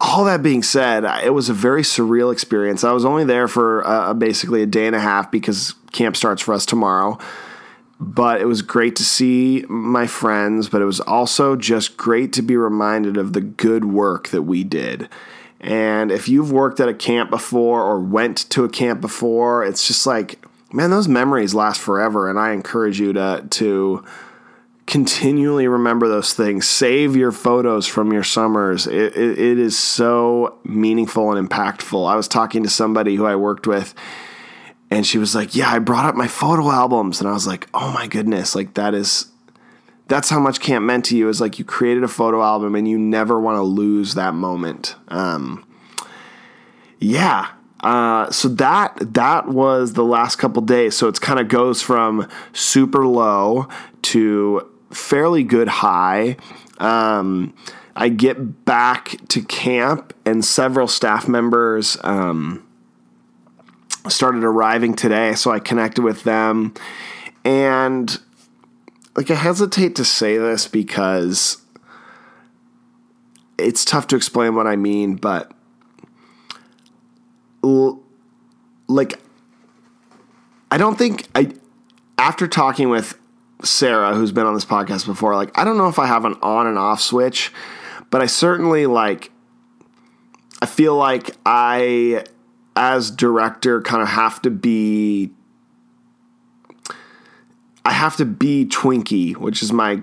all 0.00 0.24
that 0.24 0.42
being 0.42 0.62
said, 0.62 1.04
it 1.24 1.30
was 1.30 1.48
a 1.48 1.54
very 1.54 1.82
surreal 1.82 2.30
experience. 2.32 2.84
I 2.84 2.92
was 2.92 3.04
only 3.04 3.24
there 3.24 3.48
for 3.48 3.84
uh, 3.86 4.14
basically 4.14 4.62
a 4.62 4.66
day 4.66 4.86
and 4.86 4.94
a 4.94 5.00
half 5.00 5.30
because 5.30 5.74
camp 5.92 6.14
starts 6.16 6.42
for 6.42 6.52
us 6.52 6.66
tomorrow 6.66 7.18
but 8.00 8.40
it 8.40 8.46
was 8.46 8.62
great 8.62 8.96
to 8.96 9.04
see 9.04 9.64
my 9.68 10.06
friends, 10.06 10.68
but 10.68 10.82
it 10.82 10.84
was 10.84 11.00
also 11.00 11.56
just 11.56 11.96
great 11.96 12.32
to 12.34 12.42
be 12.42 12.56
reminded 12.56 13.16
of 13.16 13.32
the 13.32 13.40
good 13.40 13.84
work 13.84 14.28
that 14.28 14.42
we 14.42 14.64
did. 14.64 15.08
And 15.60 16.10
if 16.12 16.28
you've 16.28 16.52
worked 16.52 16.80
at 16.80 16.88
a 16.88 16.94
camp 16.94 17.30
before 17.30 17.82
or 17.82 17.98
went 18.00 18.50
to 18.50 18.64
a 18.64 18.68
camp 18.68 19.00
before, 19.00 19.64
it's 19.64 19.86
just 19.86 20.06
like, 20.06 20.44
man, 20.72 20.90
those 20.90 21.08
memories 21.08 21.54
last 21.54 21.80
forever. 21.80 22.28
And 22.28 22.38
I 22.38 22.52
encourage 22.52 23.00
you 23.00 23.12
to, 23.14 23.46
to 23.48 24.04
continually 24.86 25.66
remember 25.66 26.08
those 26.08 26.34
things. 26.34 26.68
Save 26.68 27.16
your 27.16 27.32
photos 27.32 27.86
from 27.86 28.12
your 28.12 28.24
summers. 28.24 28.86
It, 28.86 29.16
it, 29.16 29.38
it 29.38 29.58
is 29.58 29.78
so 29.78 30.58
meaningful 30.64 31.32
and 31.32 31.48
impactful. 31.48 32.10
I 32.10 32.16
was 32.16 32.28
talking 32.28 32.62
to 32.64 32.68
somebody 32.68 33.14
who 33.14 33.24
I 33.24 33.36
worked 33.36 33.66
with 33.66 33.94
and 34.90 35.06
she 35.06 35.18
was 35.18 35.34
like, 35.34 35.54
"Yeah, 35.54 35.70
I 35.70 35.78
brought 35.78 36.06
up 36.06 36.14
my 36.14 36.28
photo 36.28 36.70
albums." 36.70 37.20
And 37.20 37.28
I 37.28 37.32
was 37.32 37.46
like, 37.46 37.68
"Oh 37.74 37.92
my 37.92 38.06
goodness, 38.06 38.54
like 38.54 38.74
that 38.74 38.94
is 38.94 39.26
that's 40.06 40.28
how 40.28 40.38
much 40.38 40.60
camp 40.60 40.84
meant 40.84 41.06
to 41.06 41.16
you 41.16 41.28
is 41.28 41.40
like 41.40 41.58
you 41.58 41.64
created 41.64 42.04
a 42.04 42.08
photo 42.08 42.42
album 42.42 42.74
and 42.74 42.86
you 42.86 42.98
never 42.98 43.40
want 43.40 43.56
to 43.56 43.62
lose 43.62 44.14
that 44.14 44.34
moment." 44.34 44.96
Um, 45.08 45.64
yeah. 46.98 47.48
Uh, 47.80 48.30
so 48.30 48.48
that 48.48 48.96
that 49.12 49.48
was 49.48 49.92
the 49.92 50.04
last 50.04 50.36
couple 50.36 50.62
days. 50.62 50.96
So 50.96 51.08
it's 51.08 51.18
kind 51.18 51.38
of 51.38 51.48
goes 51.48 51.82
from 51.82 52.28
super 52.54 53.06
low 53.06 53.68
to 54.02 54.70
fairly 54.90 55.42
good 55.42 55.68
high. 55.68 56.36
Um, 56.78 57.54
I 57.96 58.08
get 58.08 58.64
back 58.64 59.16
to 59.28 59.42
camp 59.42 60.14
and 60.24 60.44
several 60.44 60.88
staff 60.88 61.28
members 61.28 61.96
um, 62.02 62.66
started 64.08 64.44
arriving 64.44 64.94
today, 64.94 65.34
so 65.34 65.50
I 65.50 65.58
connected 65.58 66.02
with 66.02 66.24
them. 66.24 66.74
And 67.44 68.18
like 69.16 69.30
I 69.30 69.34
hesitate 69.34 69.96
to 69.96 70.04
say 70.04 70.38
this 70.38 70.66
because 70.66 71.58
it's 73.58 73.84
tough 73.84 74.06
to 74.08 74.16
explain 74.16 74.54
what 74.54 74.66
I 74.66 74.76
mean, 74.76 75.16
but 75.16 75.52
l- 77.62 78.02
like 78.88 79.20
I 80.70 80.76
don't 80.76 80.96
think 80.96 81.28
I 81.34 81.52
after 82.18 82.48
talking 82.48 82.88
with 82.88 83.18
Sarah 83.62 84.14
who's 84.14 84.32
been 84.32 84.46
on 84.46 84.54
this 84.54 84.64
podcast 84.64 85.06
before, 85.06 85.36
like 85.36 85.56
I 85.58 85.64
don't 85.64 85.78
know 85.78 85.88
if 85.88 85.98
I 85.98 86.06
have 86.06 86.24
an 86.24 86.34
on 86.42 86.66
and 86.66 86.78
off 86.78 87.00
switch, 87.00 87.52
but 88.10 88.20
I 88.20 88.26
certainly 88.26 88.86
like 88.86 89.30
I 90.60 90.66
feel 90.66 90.96
like 90.96 91.36
I 91.46 92.24
as 92.76 93.10
director 93.10 93.80
kind 93.80 94.02
of 94.02 94.08
have 94.08 94.42
to 94.42 94.50
be 94.50 95.30
I 97.84 97.92
have 97.92 98.16
to 98.16 98.24
be 98.24 98.64
Twinkie, 98.64 99.36
which 99.36 99.62
is 99.62 99.72
my 99.72 100.00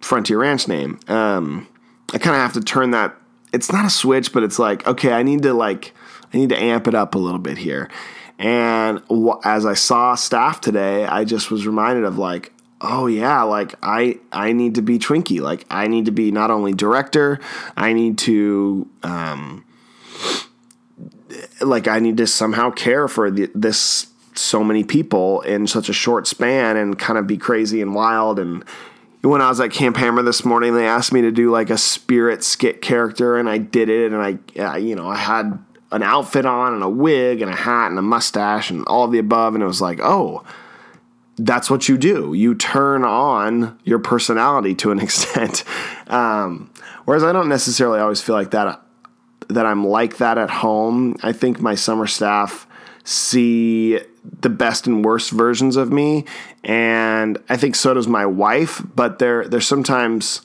Frontier 0.00 0.38
Ranch 0.38 0.68
name. 0.68 1.00
Um, 1.08 1.66
I 2.12 2.18
kind 2.18 2.36
of 2.36 2.42
have 2.42 2.52
to 2.52 2.60
turn 2.60 2.92
that. 2.92 3.16
It's 3.52 3.72
not 3.72 3.84
a 3.84 3.90
switch, 3.90 4.32
but 4.32 4.42
it's 4.42 4.58
like 4.58 4.86
okay, 4.86 5.12
I 5.12 5.22
need 5.22 5.42
to 5.42 5.54
like 5.54 5.92
I 6.32 6.36
need 6.36 6.50
to 6.50 6.58
amp 6.58 6.86
it 6.86 6.94
up 6.94 7.14
a 7.14 7.18
little 7.18 7.38
bit 7.38 7.58
here. 7.58 7.90
And 8.38 9.00
as 9.44 9.64
I 9.64 9.74
saw 9.74 10.16
staff 10.16 10.60
today, 10.60 11.04
I 11.04 11.24
just 11.24 11.50
was 11.50 11.66
reminded 11.66 12.04
of 12.04 12.18
like, 12.18 12.52
oh 12.80 13.06
yeah, 13.06 13.42
like 13.42 13.74
I 13.82 14.18
I 14.32 14.52
need 14.52 14.74
to 14.76 14.82
be 14.82 14.98
Twinkie. 14.98 15.40
Like 15.40 15.66
I 15.70 15.86
need 15.86 16.06
to 16.06 16.12
be 16.12 16.30
not 16.30 16.50
only 16.50 16.72
director, 16.72 17.40
I 17.76 17.92
need 17.92 18.18
to 18.18 18.88
um, 19.02 19.64
like 21.60 21.88
I 21.88 21.98
need 21.98 22.16
to 22.18 22.26
somehow 22.26 22.70
care 22.70 23.08
for 23.08 23.30
the, 23.30 23.50
this 23.54 24.08
so 24.34 24.64
many 24.64 24.82
people 24.82 25.42
in 25.42 25.66
such 25.66 25.88
a 25.88 25.92
short 25.92 26.26
span 26.26 26.76
and 26.76 26.98
kind 26.98 27.18
of 27.18 27.26
be 27.26 27.36
crazy 27.36 27.80
and 27.80 27.94
wild 27.94 28.38
and 28.38 28.64
when 29.28 29.40
I 29.40 29.48
was 29.48 29.60
at 29.60 29.70
Camp 29.70 29.96
Hammer 29.96 30.22
this 30.22 30.44
morning, 30.44 30.74
they 30.74 30.86
asked 30.86 31.12
me 31.12 31.22
to 31.22 31.30
do 31.30 31.50
like 31.50 31.70
a 31.70 31.78
spirit 31.78 32.44
skit 32.44 32.82
character, 32.82 33.38
and 33.38 33.48
I 33.48 33.58
did 33.58 33.88
it. 33.88 34.12
And 34.12 34.20
I, 34.20 34.60
uh, 34.60 34.76
you 34.76 34.94
know, 34.94 35.08
I 35.08 35.16
had 35.16 35.58
an 35.92 36.02
outfit 36.02 36.44
on 36.44 36.74
and 36.74 36.82
a 36.82 36.88
wig 36.88 37.40
and 37.40 37.50
a 37.50 37.56
hat 37.56 37.88
and 37.88 37.98
a 37.98 38.02
mustache 38.02 38.70
and 38.70 38.84
all 38.86 39.08
the 39.08 39.18
above. 39.18 39.54
And 39.54 39.62
it 39.62 39.66
was 39.66 39.80
like, 39.80 40.00
oh, 40.02 40.44
that's 41.38 41.70
what 41.70 41.88
you 41.88 41.96
do. 41.96 42.34
You 42.34 42.54
turn 42.54 43.04
on 43.04 43.78
your 43.84 43.98
personality 43.98 44.74
to 44.76 44.90
an 44.90 44.98
extent. 45.00 45.64
Um, 46.08 46.70
whereas 47.04 47.24
I 47.24 47.32
don't 47.32 47.48
necessarily 47.48 48.00
always 48.00 48.20
feel 48.20 48.34
like 48.34 48.50
that. 48.50 48.83
That 49.48 49.66
I'm 49.66 49.86
like 49.86 50.18
that 50.18 50.38
at 50.38 50.50
home. 50.50 51.16
I 51.22 51.32
think 51.32 51.60
my 51.60 51.74
summer 51.74 52.06
staff 52.06 52.66
see 53.04 54.00
the 54.40 54.48
best 54.48 54.86
and 54.86 55.04
worst 55.04 55.30
versions 55.30 55.76
of 55.76 55.92
me, 55.92 56.24
and 56.62 57.38
I 57.48 57.56
think 57.56 57.76
so 57.76 57.94
does 57.94 58.08
my 58.08 58.26
wife. 58.26 58.82
But 58.94 59.18
there, 59.18 59.46
there's 59.46 59.66
sometimes 59.66 60.40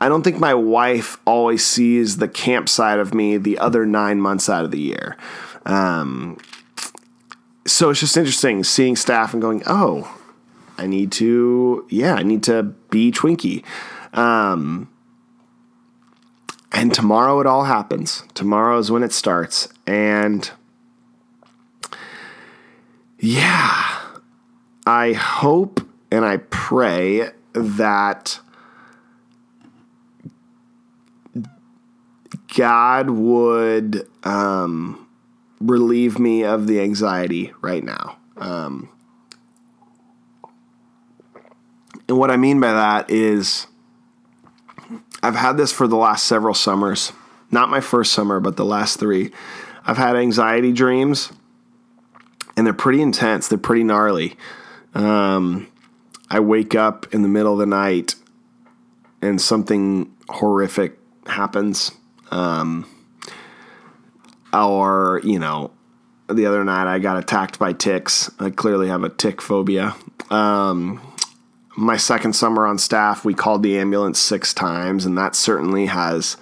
I 0.00 0.08
don't 0.08 0.22
think 0.22 0.38
my 0.38 0.54
wife 0.54 1.18
always 1.26 1.66
sees 1.66 2.18
the 2.18 2.28
camp 2.28 2.68
side 2.68 3.00
of 3.00 3.14
me 3.14 3.36
the 3.36 3.58
other 3.58 3.84
nine 3.84 4.20
months 4.20 4.48
out 4.48 4.64
of 4.64 4.70
the 4.70 4.78
year. 4.78 5.16
Um, 5.66 6.38
so 7.66 7.90
it's 7.90 8.00
just 8.00 8.16
interesting 8.16 8.62
seeing 8.62 8.96
staff 8.96 9.32
and 9.32 9.42
going, 9.42 9.62
oh, 9.66 10.16
I 10.78 10.86
need 10.86 11.10
to, 11.12 11.84
yeah, 11.90 12.14
I 12.14 12.22
need 12.22 12.44
to 12.44 12.62
be 12.90 13.10
Twinkie. 13.10 13.64
Um, 14.16 14.88
and 16.78 16.94
tomorrow 16.94 17.40
it 17.40 17.46
all 17.46 17.64
happens. 17.64 18.22
Tomorrow 18.34 18.78
is 18.78 18.88
when 18.88 19.02
it 19.02 19.12
starts. 19.12 19.68
And 19.84 20.48
yeah, 23.18 23.98
I 24.86 25.12
hope 25.12 25.80
and 26.12 26.24
I 26.24 26.36
pray 26.36 27.30
that 27.52 28.38
God 32.56 33.10
would 33.10 34.08
um, 34.22 35.08
relieve 35.60 36.20
me 36.20 36.44
of 36.44 36.68
the 36.68 36.80
anxiety 36.80 37.52
right 37.60 37.82
now. 37.82 38.18
Um, 38.36 38.88
and 42.08 42.16
what 42.16 42.30
I 42.30 42.36
mean 42.36 42.60
by 42.60 42.72
that 42.72 43.10
is 43.10 43.66
I've 45.22 45.34
had 45.34 45.56
this 45.56 45.72
for 45.72 45.88
the 45.88 45.96
last 45.96 46.24
several 46.24 46.54
summers. 46.54 47.12
Not 47.50 47.70
my 47.70 47.80
first 47.80 48.12
summer, 48.12 48.40
but 48.40 48.56
the 48.56 48.64
last 48.64 48.98
three. 48.98 49.32
I've 49.84 49.96
had 49.96 50.16
anxiety 50.16 50.72
dreams, 50.72 51.32
and 52.56 52.66
they're 52.66 52.74
pretty 52.74 53.00
intense. 53.00 53.48
They're 53.48 53.58
pretty 53.58 53.84
gnarly. 53.84 54.36
Um, 54.94 55.68
I 56.30 56.40
wake 56.40 56.74
up 56.74 57.12
in 57.14 57.22
the 57.22 57.28
middle 57.28 57.54
of 57.54 57.58
the 57.58 57.66
night, 57.66 58.14
and 59.22 59.40
something 59.40 60.14
horrific 60.28 60.98
happens. 61.26 61.90
Um, 62.30 62.86
or, 64.52 65.20
you 65.24 65.38
know, 65.38 65.70
the 66.28 66.46
other 66.46 66.64
night 66.64 66.86
I 66.86 66.98
got 66.98 67.16
attacked 67.16 67.58
by 67.58 67.72
ticks. 67.72 68.30
I 68.38 68.50
clearly 68.50 68.88
have 68.88 69.04
a 69.04 69.08
tick 69.08 69.40
phobia. 69.40 69.94
Um, 70.30 71.00
my 71.78 71.96
second 71.96 72.32
summer 72.32 72.66
on 72.66 72.76
staff, 72.76 73.24
we 73.24 73.34
called 73.34 73.62
the 73.62 73.78
ambulance 73.78 74.18
six 74.18 74.52
times, 74.52 75.06
and 75.06 75.16
that 75.16 75.36
certainly 75.36 75.86
has, 75.86 76.36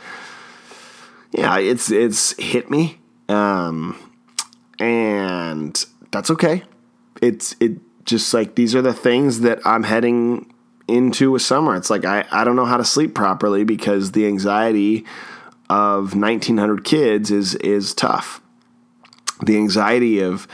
yeah, 1.31 1.59
it's 1.59 1.91
it's 1.91 2.33
hit 2.39 2.71
me, 2.71 2.99
um, 3.29 3.99
and 4.79 5.85
that's 6.11 6.31
okay. 6.31 6.63
It's 7.21 7.55
it 7.61 7.73
just 8.07 8.33
like 8.33 8.55
these 8.55 8.75
are 8.75 8.81
the 8.81 8.95
things 8.95 9.41
that 9.41 9.61
I'm 9.67 9.83
heading 9.83 10.53
into 10.89 11.35
a 11.37 11.41
summer. 11.41 11.77
It's 11.77 11.91
like 11.91 12.07
I 12.07 12.25
I 12.33 12.43
don't 12.45 12.57
know 12.57 12.65
how 12.65 12.79
to 12.79 12.85
sleep 12.85 13.15
properly 13.15 13.63
because 13.63 14.13
the 14.13 14.27
anxiety 14.27 15.05
of 15.69 16.17
1900 16.17 16.83
kids 16.83 17.31
is 17.31 17.57
is 17.57 17.93
tough. 17.93 18.41
The 19.43 19.57
anxiety 19.57 20.21
of 20.21 20.49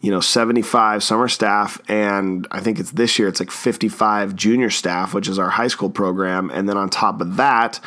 you 0.00 0.10
know 0.10 0.20
75 0.20 1.02
summer 1.02 1.28
staff 1.28 1.80
and 1.88 2.46
I 2.50 2.60
think 2.60 2.78
it's 2.78 2.92
this 2.92 3.18
year 3.18 3.28
it's 3.28 3.40
like 3.40 3.50
55 3.50 4.36
junior 4.36 4.70
staff, 4.70 5.14
which 5.14 5.28
is 5.28 5.38
our 5.38 5.50
high 5.50 5.68
school 5.68 5.90
program, 5.90 6.50
and 6.50 6.68
then 6.68 6.76
on 6.76 6.90
top 6.90 7.20
of 7.20 7.36
that. 7.36 7.80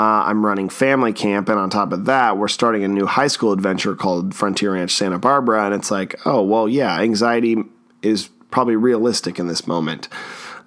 Uh, 0.00 0.22
I'm 0.26 0.46
running 0.46 0.68
family 0.68 1.12
camp, 1.12 1.48
and 1.48 1.58
on 1.58 1.70
top 1.70 1.92
of 1.92 2.04
that, 2.04 2.38
we're 2.38 2.46
starting 2.46 2.84
a 2.84 2.88
new 2.88 3.04
high 3.04 3.26
school 3.26 3.50
adventure 3.50 3.96
called 3.96 4.32
Frontier 4.32 4.74
Ranch 4.74 4.92
Santa 4.92 5.18
Barbara. 5.18 5.64
And 5.64 5.74
it's 5.74 5.90
like, 5.90 6.14
oh, 6.24 6.40
well, 6.40 6.68
yeah, 6.68 7.00
anxiety 7.00 7.56
is 8.00 8.28
probably 8.52 8.76
realistic 8.76 9.40
in 9.40 9.48
this 9.48 9.66
moment. 9.66 10.08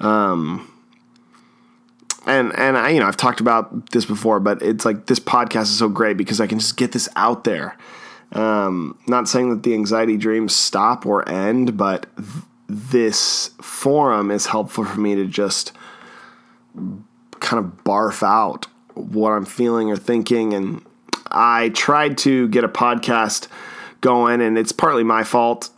Um, 0.02 0.70
and 2.26 2.58
and 2.58 2.78
I 2.78 2.90
you 2.90 3.00
know 3.00 3.08
I've 3.08 3.18
talked 3.18 3.40
about 3.40 3.92
this 3.92 4.06
before, 4.06 4.40
but 4.40 4.62
it's 4.62 4.86
like 4.86 5.08
this 5.08 5.20
podcast 5.20 5.64
is 5.64 5.78
so 5.78 5.90
great 5.90 6.18
because 6.18 6.40
I 6.40 6.48
can 6.48 6.60
just 6.60 6.78
get 6.78 6.92
this 6.92 7.10
out 7.16 7.44
there. 7.44 7.78
Um, 8.34 8.98
not 9.08 9.28
saying 9.28 9.50
that 9.50 9.64
the 9.64 9.74
anxiety 9.74 10.18
dreams 10.18 10.56
stop 10.56 11.06
or 11.06 11.28
end, 11.28 11.78
but 11.78 12.06
th- 12.16 12.46
this 12.68 13.50
forum 13.62 14.32
is 14.32 14.46
helpful 14.46 14.86
for 14.86 15.00
me 15.00 15.16
to 15.16 15.26
just 15.26 15.74
kind 16.74 17.66
of 17.66 17.84
barf 17.84 18.24
out 18.24 18.68
what 18.94 19.32
I'm 19.32 19.46
feeling 19.46 19.92
or 19.92 19.98
thinking. 19.98 20.54
And 20.54 20.86
I 21.28 21.70
tried 21.70 22.18
to 22.20 22.48
get 22.48 22.64
a 22.64 22.70
podcast 22.70 23.48
going, 24.00 24.42
and 24.42 24.58
it's 24.58 24.72
partly 24.72 25.04
my 25.04 25.24
fault. 25.24 25.70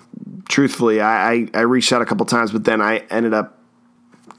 Truthfully, 0.48 1.01
I, 1.01 1.31
I, 1.31 1.48
I 1.55 1.62
reached 1.62 1.91
out 1.91 2.01
a 2.01 2.05
couple 2.05 2.25
times, 2.27 2.51
but 2.51 2.65
then 2.65 2.81
I 2.81 2.98
ended 3.10 3.33
up 3.33 3.57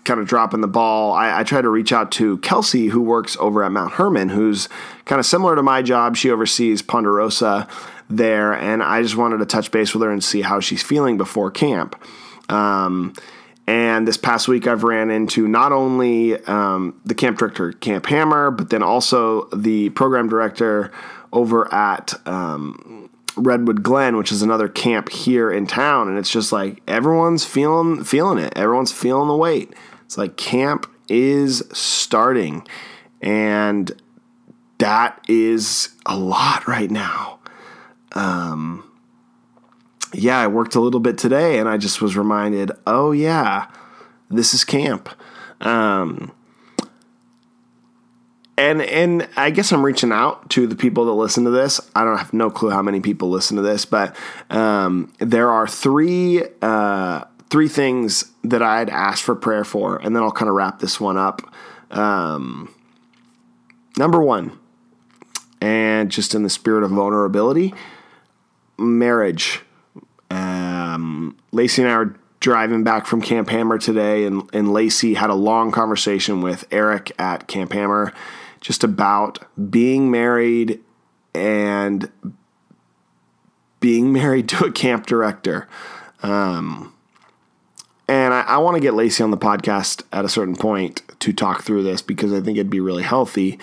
kind 0.04 0.20
of 0.20 0.28
dropping 0.28 0.60
the 0.60 0.68
ball. 0.68 1.12
I, 1.14 1.40
I 1.40 1.44
tried 1.44 1.62
to 1.62 1.70
reach 1.70 1.92
out 1.92 2.12
to 2.12 2.38
Kelsey, 2.38 2.88
who 2.88 3.00
works 3.00 3.36
over 3.40 3.64
at 3.64 3.72
Mount 3.72 3.94
Hermon, 3.94 4.28
who's 4.28 4.68
kind 5.06 5.18
of 5.18 5.26
similar 5.26 5.56
to 5.56 5.62
my 5.62 5.82
job. 5.82 6.16
She 6.16 6.30
oversees 6.30 6.82
Ponderosa 6.82 7.66
there, 8.08 8.52
and 8.52 8.82
I 8.82 9.02
just 9.02 9.16
wanted 9.16 9.38
to 9.38 9.46
touch 9.46 9.70
base 9.70 9.94
with 9.94 10.02
her 10.02 10.10
and 10.10 10.22
see 10.22 10.42
how 10.42 10.60
she's 10.60 10.82
feeling 10.82 11.16
before 11.16 11.50
camp. 11.50 12.00
Um, 12.48 13.14
and 13.66 14.06
this 14.06 14.18
past 14.18 14.46
week, 14.46 14.66
I've 14.66 14.84
ran 14.84 15.10
into 15.10 15.48
not 15.48 15.72
only 15.72 16.36
um, 16.44 17.00
the 17.04 17.14
camp 17.14 17.38
director, 17.38 17.72
Camp 17.72 18.06
Hammer, 18.06 18.50
but 18.50 18.70
then 18.70 18.82
also 18.82 19.48
the 19.48 19.88
program 19.90 20.28
director 20.28 20.92
over 21.32 21.72
at 21.72 22.14
um, 22.26 23.08
Redwood 23.36 23.82
Glen, 23.82 24.16
which 24.16 24.30
is 24.30 24.42
another 24.42 24.68
camp 24.68 25.08
here 25.08 25.50
in 25.50 25.66
town. 25.66 26.08
And 26.08 26.18
it's 26.18 26.30
just 26.30 26.52
like 26.52 26.82
everyone's 26.86 27.46
feeling 27.46 28.04
feeling 28.04 28.38
it. 28.38 28.52
Everyone's 28.54 28.92
feeling 28.92 29.28
the 29.28 29.36
weight. 29.36 29.72
It's 30.04 30.18
like 30.18 30.36
camp 30.36 30.86
is 31.08 31.62
starting, 31.72 32.66
and 33.22 33.90
that 34.78 35.24
is 35.26 35.88
a 36.04 36.18
lot 36.18 36.68
right 36.68 36.90
now. 36.90 37.38
Um, 38.14 38.84
yeah, 40.12 40.38
I 40.38 40.46
worked 40.46 40.74
a 40.74 40.80
little 40.80 41.00
bit 41.00 41.18
today, 41.18 41.58
and 41.58 41.68
I 41.68 41.76
just 41.76 42.00
was 42.00 42.16
reminded, 42.16 42.70
oh 42.86 43.12
yeah, 43.12 43.68
this 44.30 44.54
is 44.54 44.64
camp. 44.64 45.08
Um, 45.60 46.32
and 48.56 48.82
and 48.82 49.28
I 49.36 49.50
guess 49.50 49.72
I'm 49.72 49.84
reaching 49.84 50.12
out 50.12 50.50
to 50.50 50.66
the 50.66 50.76
people 50.76 51.06
that 51.06 51.12
listen 51.12 51.44
to 51.44 51.50
this. 51.50 51.80
I 51.94 52.04
don't 52.04 52.16
have 52.16 52.32
no 52.32 52.50
clue 52.50 52.70
how 52.70 52.82
many 52.82 53.00
people 53.00 53.30
listen 53.30 53.56
to 53.56 53.62
this, 53.62 53.84
but 53.84 54.14
um, 54.50 55.12
there 55.18 55.50
are 55.50 55.66
three 55.66 56.42
uh, 56.62 57.24
three 57.50 57.68
things 57.68 58.32
that 58.44 58.62
I'd 58.62 58.90
asked 58.90 59.22
for 59.22 59.34
prayer 59.34 59.64
for, 59.64 59.96
and 59.96 60.14
then 60.14 60.22
I'll 60.22 60.32
kind 60.32 60.48
of 60.48 60.54
wrap 60.54 60.78
this 60.78 61.00
one 61.00 61.16
up. 61.16 61.42
Um, 61.90 62.72
number 63.96 64.20
one, 64.20 64.58
and 65.60 66.10
just 66.10 66.34
in 66.34 66.44
the 66.44 66.50
spirit 66.50 66.84
of 66.84 66.90
vulnerability, 66.90 67.74
marriage. 68.78 69.60
Um, 70.30 71.36
Lacey 71.52 71.82
and 71.82 71.90
I 71.90 71.98
were 71.98 72.16
driving 72.40 72.84
back 72.84 73.06
from 73.06 73.22
Camp 73.22 73.48
Hammer 73.48 73.78
today, 73.78 74.24
and, 74.24 74.48
and 74.52 74.72
Lacey 74.72 75.14
had 75.14 75.30
a 75.30 75.34
long 75.34 75.72
conversation 75.72 76.42
with 76.42 76.66
Eric 76.70 77.12
at 77.18 77.46
Camp 77.46 77.72
Hammer 77.72 78.12
just 78.60 78.84
about 78.84 79.38
being 79.70 80.10
married 80.10 80.80
and 81.34 82.10
being 83.80 84.12
married 84.12 84.48
to 84.48 84.64
a 84.64 84.72
camp 84.72 85.06
director. 85.06 85.68
Um, 86.22 86.92
and 88.08 88.34
I, 88.34 88.42
I 88.42 88.56
want 88.58 88.76
to 88.76 88.80
get 88.80 88.94
Lacey 88.94 89.22
on 89.22 89.30
the 89.30 89.38
podcast 89.38 90.02
at 90.12 90.24
a 90.24 90.28
certain 90.28 90.56
point 90.56 91.02
to 91.20 91.32
talk 91.32 91.62
through 91.62 91.82
this 91.82 92.02
because 92.02 92.32
I 92.32 92.40
think 92.40 92.56
it'd 92.56 92.70
be 92.70 92.80
really 92.80 93.02
healthy. 93.02 93.58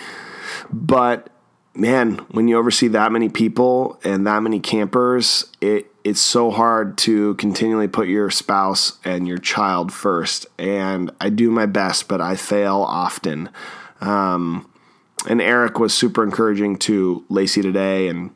But 0.72 1.31
man, 1.74 2.18
when 2.30 2.48
you 2.48 2.58
oversee 2.58 2.88
that 2.88 3.12
many 3.12 3.28
people 3.28 3.98
and 4.04 4.26
that 4.26 4.42
many 4.42 4.60
campers, 4.60 5.46
it 5.60 5.86
it's 6.04 6.20
so 6.20 6.50
hard 6.50 6.98
to 6.98 7.34
continually 7.36 7.86
put 7.86 8.08
your 8.08 8.28
spouse 8.28 8.98
and 9.04 9.28
your 9.28 9.38
child 9.38 9.92
first. 9.92 10.46
And 10.58 11.12
I 11.20 11.28
do 11.28 11.48
my 11.50 11.66
best, 11.66 12.08
but 12.08 12.20
I 12.20 12.34
fail 12.34 12.84
often. 12.88 13.48
Um, 14.00 14.68
and 15.28 15.40
Eric 15.40 15.78
was 15.78 15.94
super 15.94 16.24
encouraging 16.24 16.76
to 16.78 17.24
Lacey 17.28 17.62
today, 17.62 18.08
and 18.08 18.34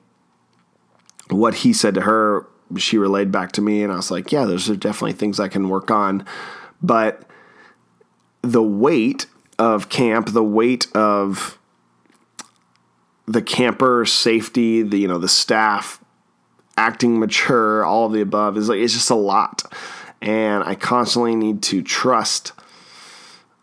what 1.28 1.56
he 1.56 1.72
said 1.72 1.94
to 1.94 2.02
her, 2.02 2.46
she 2.76 2.98
relayed 2.98 3.32
back 3.32 3.50
to 3.52 3.60
me, 3.60 3.82
and 3.82 3.92
I 3.92 3.96
was 3.96 4.12
like, 4.12 4.30
yeah, 4.30 4.44
those 4.44 4.70
are 4.70 4.76
definitely 4.76 5.14
things 5.14 5.40
I 5.40 5.48
can 5.48 5.68
work 5.68 5.90
on. 5.90 6.24
But 6.80 7.28
the 8.42 8.62
weight 8.62 9.26
of 9.58 9.88
camp, 9.88 10.28
the 10.30 10.44
weight 10.44 10.86
of 10.94 11.58
the 13.26 13.42
camper 13.42 14.04
safety, 14.04 14.82
the 14.82 14.98
you 14.98 15.08
know 15.08 15.18
the 15.18 15.28
staff 15.28 16.02
acting 16.78 17.18
mature, 17.18 17.84
all 17.84 18.06
of 18.06 18.12
the 18.12 18.20
above 18.20 18.56
is 18.56 18.68
like 18.68 18.78
it's 18.78 18.94
just 18.94 19.10
a 19.10 19.14
lot, 19.14 19.62
and 20.22 20.64
I 20.64 20.74
constantly 20.74 21.34
need 21.34 21.62
to 21.64 21.82
trust 21.82 22.52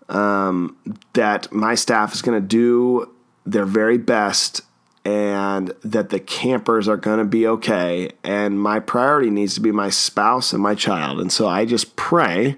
um, 0.10 0.77
that 1.13 1.51
my 1.51 1.75
staff 1.75 2.13
is 2.13 2.22
going 2.22 2.41
to 2.41 2.48
do 2.48 3.12
their 3.46 3.65
very 3.65 3.98
best 3.98 4.62
and 5.05 5.74
that 5.84 6.10
the 6.10 6.20
campers 6.20 6.88
are 6.88 6.98
going 6.98 7.20
to 7.20 7.25
be 7.25 7.46
okay. 7.46 8.10
And 8.24 8.60
my 8.60 8.79
priority 8.79 9.29
needs 9.29 9.53
to 9.55 9.62
be 9.62 9.72
my 9.72 9.89
spouse 9.89 10.53
and 10.53 10.63
my 10.63 10.75
child. 10.75 11.20
And 11.20 11.32
so 11.32 11.48
I 11.48 11.65
just 11.65 11.96
pray 11.96 12.55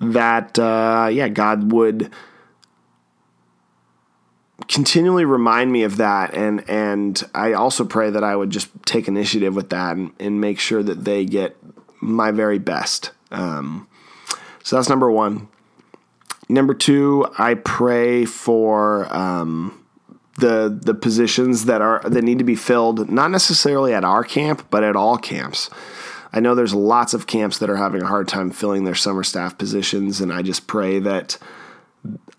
that, 0.00 0.58
uh, 0.58 1.08
yeah, 1.12 1.28
God 1.28 1.70
would 1.70 2.10
continually 4.68 5.24
remind 5.24 5.70
me 5.70 5.82
of 5.82 5.98
that 5.98 6.34
and 6.34 6.68
and 6.68 7.22
I 7.34 7.52
also 7.52 7.84
pray 7.84 8.10
that 8.10 8.24
I 8.24 8.34
would 8.34 8.50
just 8.50 8.68
take 8.84 9.06
initiative 9.06 9.54
with 9.54 9.68
that 9.70 9.96
and, 9.96 10.12
and 10.18 10.40
make 10.40 10.58
sure 10.58 10.82
that 10.82 11.04
they 11.04 11.24
get 11.24 11.56
my 12.00 12.30
very 12.30 12.58
best. 12.58 13.10
Um, 13.30 13.88
so 14.62 14.76
that's 14.76 14.88
number 14.88 15.10
one. 15.10 15.48
Number 16.48 16.74
two, 16.74 17.26
I 17.38 17.54
pray 17.54 18.24
for 18.24 19.12
um, 19.14 19.84
the 20.38 20.78
the 20.82 20.94
positions 20.94 21.64
that 21.64 21.80
are 21.80 22.00
that 22.04 22.22
need 22.22 22.38
to 22.38 22.44
be 22.44 22.54
filled, 22.54 23.10
not 23.10 23.30
necessarily 23.30 23.92
at 23.92 24.04
our 24.04 24.22
camp, 24.24 24.66
but 24.70 24.84
at 24.84 24.96
all 24.96 25.18
camps. 25.18 25.70
I 26.32 26.40
know 26.40 26.54
there's 26.54 26.74
lots 26.74 27.14
of 27.14 27.26
camps 27.26 27.58
that 27.58 27.70
are 27.70 27.76
having 27.76 28.02
a 28.02 28.06
hard 28.06 28.28
time 28.28 28.50
filling 28.50 28.84
their 28.84 28.94
summer 28.94 29.24
staff 29.24 29.56
positions, 29.56 30.20
and 30.20 30.32
I 30.32 30.42
just 30.42 30.66
pray 30.66 30.98
that 31.00 31.38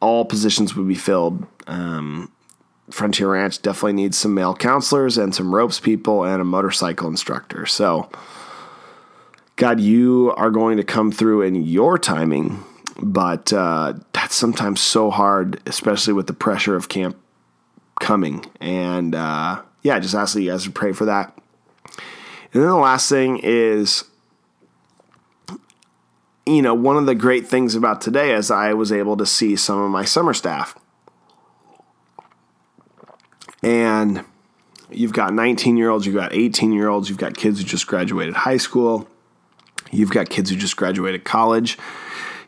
all 0.01 0.23
positions 0.23 0.75
would 0.75 0.87
be 0.87 0.95
filled. 0.95 1.45
Um, 1.67 2.31
Frontier 2.89 3.31
Ranch 3.31 3.61
definitely 3.61 3.93
needs 3.93 4.17
some 4.17 4.33
male 4.33 4.55
counselors 4.55 5.17
and 5.17 5.35
some 5.35 5.53
ropes 5.53 5.79
people 5.79 6.23
and 6.23 6.41
a 6.41 6.45
motorcycle 6.45 7.07
instructor. 7.07 7.65
So, 7.65 8.09
God, 9.57 9.79
you 9.79 10.33
are 10.37 10.49
going 10.49 10.77
to 10.77 10.83
come 10.83 11.11
through 11.11 11.41
in 11.41 11.55
your 11.55 11.97
timing, 11.97 12.63
but 13.01 13.51
uh, 13.51 13.93
that's 14.13 14.35
sometimes 14.35 14.79
so 14.79 15.09
hard, 15.09 15.61
especially 15.65 16.13
with 16.13 16.27
the 16.27 16.33
pressure 16.33 16.75
of 16.75 16.87
camp 16.87 17.17
coming. 17.99 18.45
And 18.61 19.13
uh, 19.13 19.61
yeah, 19.83 19.99
just 19.99 20.15
ask 20.15 20.33
that 20.33 20.41
you 20.41 20.51
guys 20.51 20.63
to 20.63 20.71
pray 20.71 20.93
for 20.93 21.05
that. 21.05 21.37
And 22.53 22.63
then 22.63 22.69
the 22.69 22.75
last 22.75 23.09
thing 23.09 23.39
is 23.43 24.05
you 26.47 26.61
know, 26.61 26.73
one 26.73 26.95
of 26.95 27.05
the 27.05 27.15
great 27.15 27.45
things 27.45 27.75
about 27.75 27.99
today 27.99 28.33
is 28.33 28.49
I 28.49 28.73
was 28.73 28.91
able 28.91 29.17
to 29.17 29.25
see 29.25 29.57
some 29.57 29.81
of 29.81 29.91
my 29.91 30.05
summer 30.05 30.33
staff. 30.33 30.75
And 33.63 34.23
you've 34.89 35.13
got 35.13 35.33
19 35.33 35.77
year 35.77 35.89
olds, 35.89 36.05
you've 36.05 36.15
got 36.15 36.33
18 36.33 36.71
year 36.71 36.89
olds, 36.89 37.09
you've 37.09 37.17
got 37.17 37.35
kids 37.35 37.59
who 37.59 37.65
just 37.65 37.87
graduated 37.87 38.33
high 38.33 38.57
school, 38.57 39.07
you've 39.91 40.11
got 40.11 40.29
kids 40.29 40.49
who 40.49 40.55
just 40.55 40.77
graduated 40.77 41.25
college, 41.25 41.77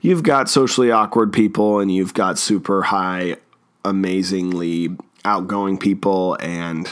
you've 0.02 0.24
got 0.24 0.50
socially 0.50 0.92
awkward 0.92 1.34
people, 1.34 1.80
and 1.80 1.94
you've 1.94 2.14
got 2.14 2.38
super 2.38 2.84
high, 2.84 3.38
amazingly 3.84 4.96
outgoing 5.26 5.78
people. 5.78 6.38
And 6.40 6.90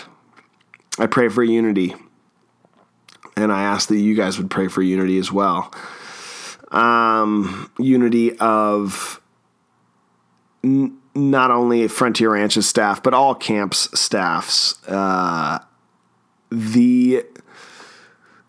I 0.97 1.06
pray 1.08 1.30
for 1.30 1.43
unity. 1.43 1.95
And 3.36 3.51
I 3.51 3.62
ask 3.62 3.88
that 3.89 3.99
you 3.99 4.15
guys 4.15 4.39
would 4.39 4.49
pray 4.49 4.67
for 4.67 4.82
unity 4.82 5.19
as 5.19 5.32
well 5.32 5.71
um, 6.71 7.71
unity 7.77 8.38
of 8.39 9.21
n- 10.63 10.97
not 11.17 11.51
only 11.51 11.88
Frontier 11.88 12.32
Ranch's 12.32 12.67
staff, 12.67 13.01
but 13.01 13.13
all 13.13 13.36
camps' 13.36 13.89
staffs. 13.99 14.82
Uh, 14.88 15.60
the 16.49 17.25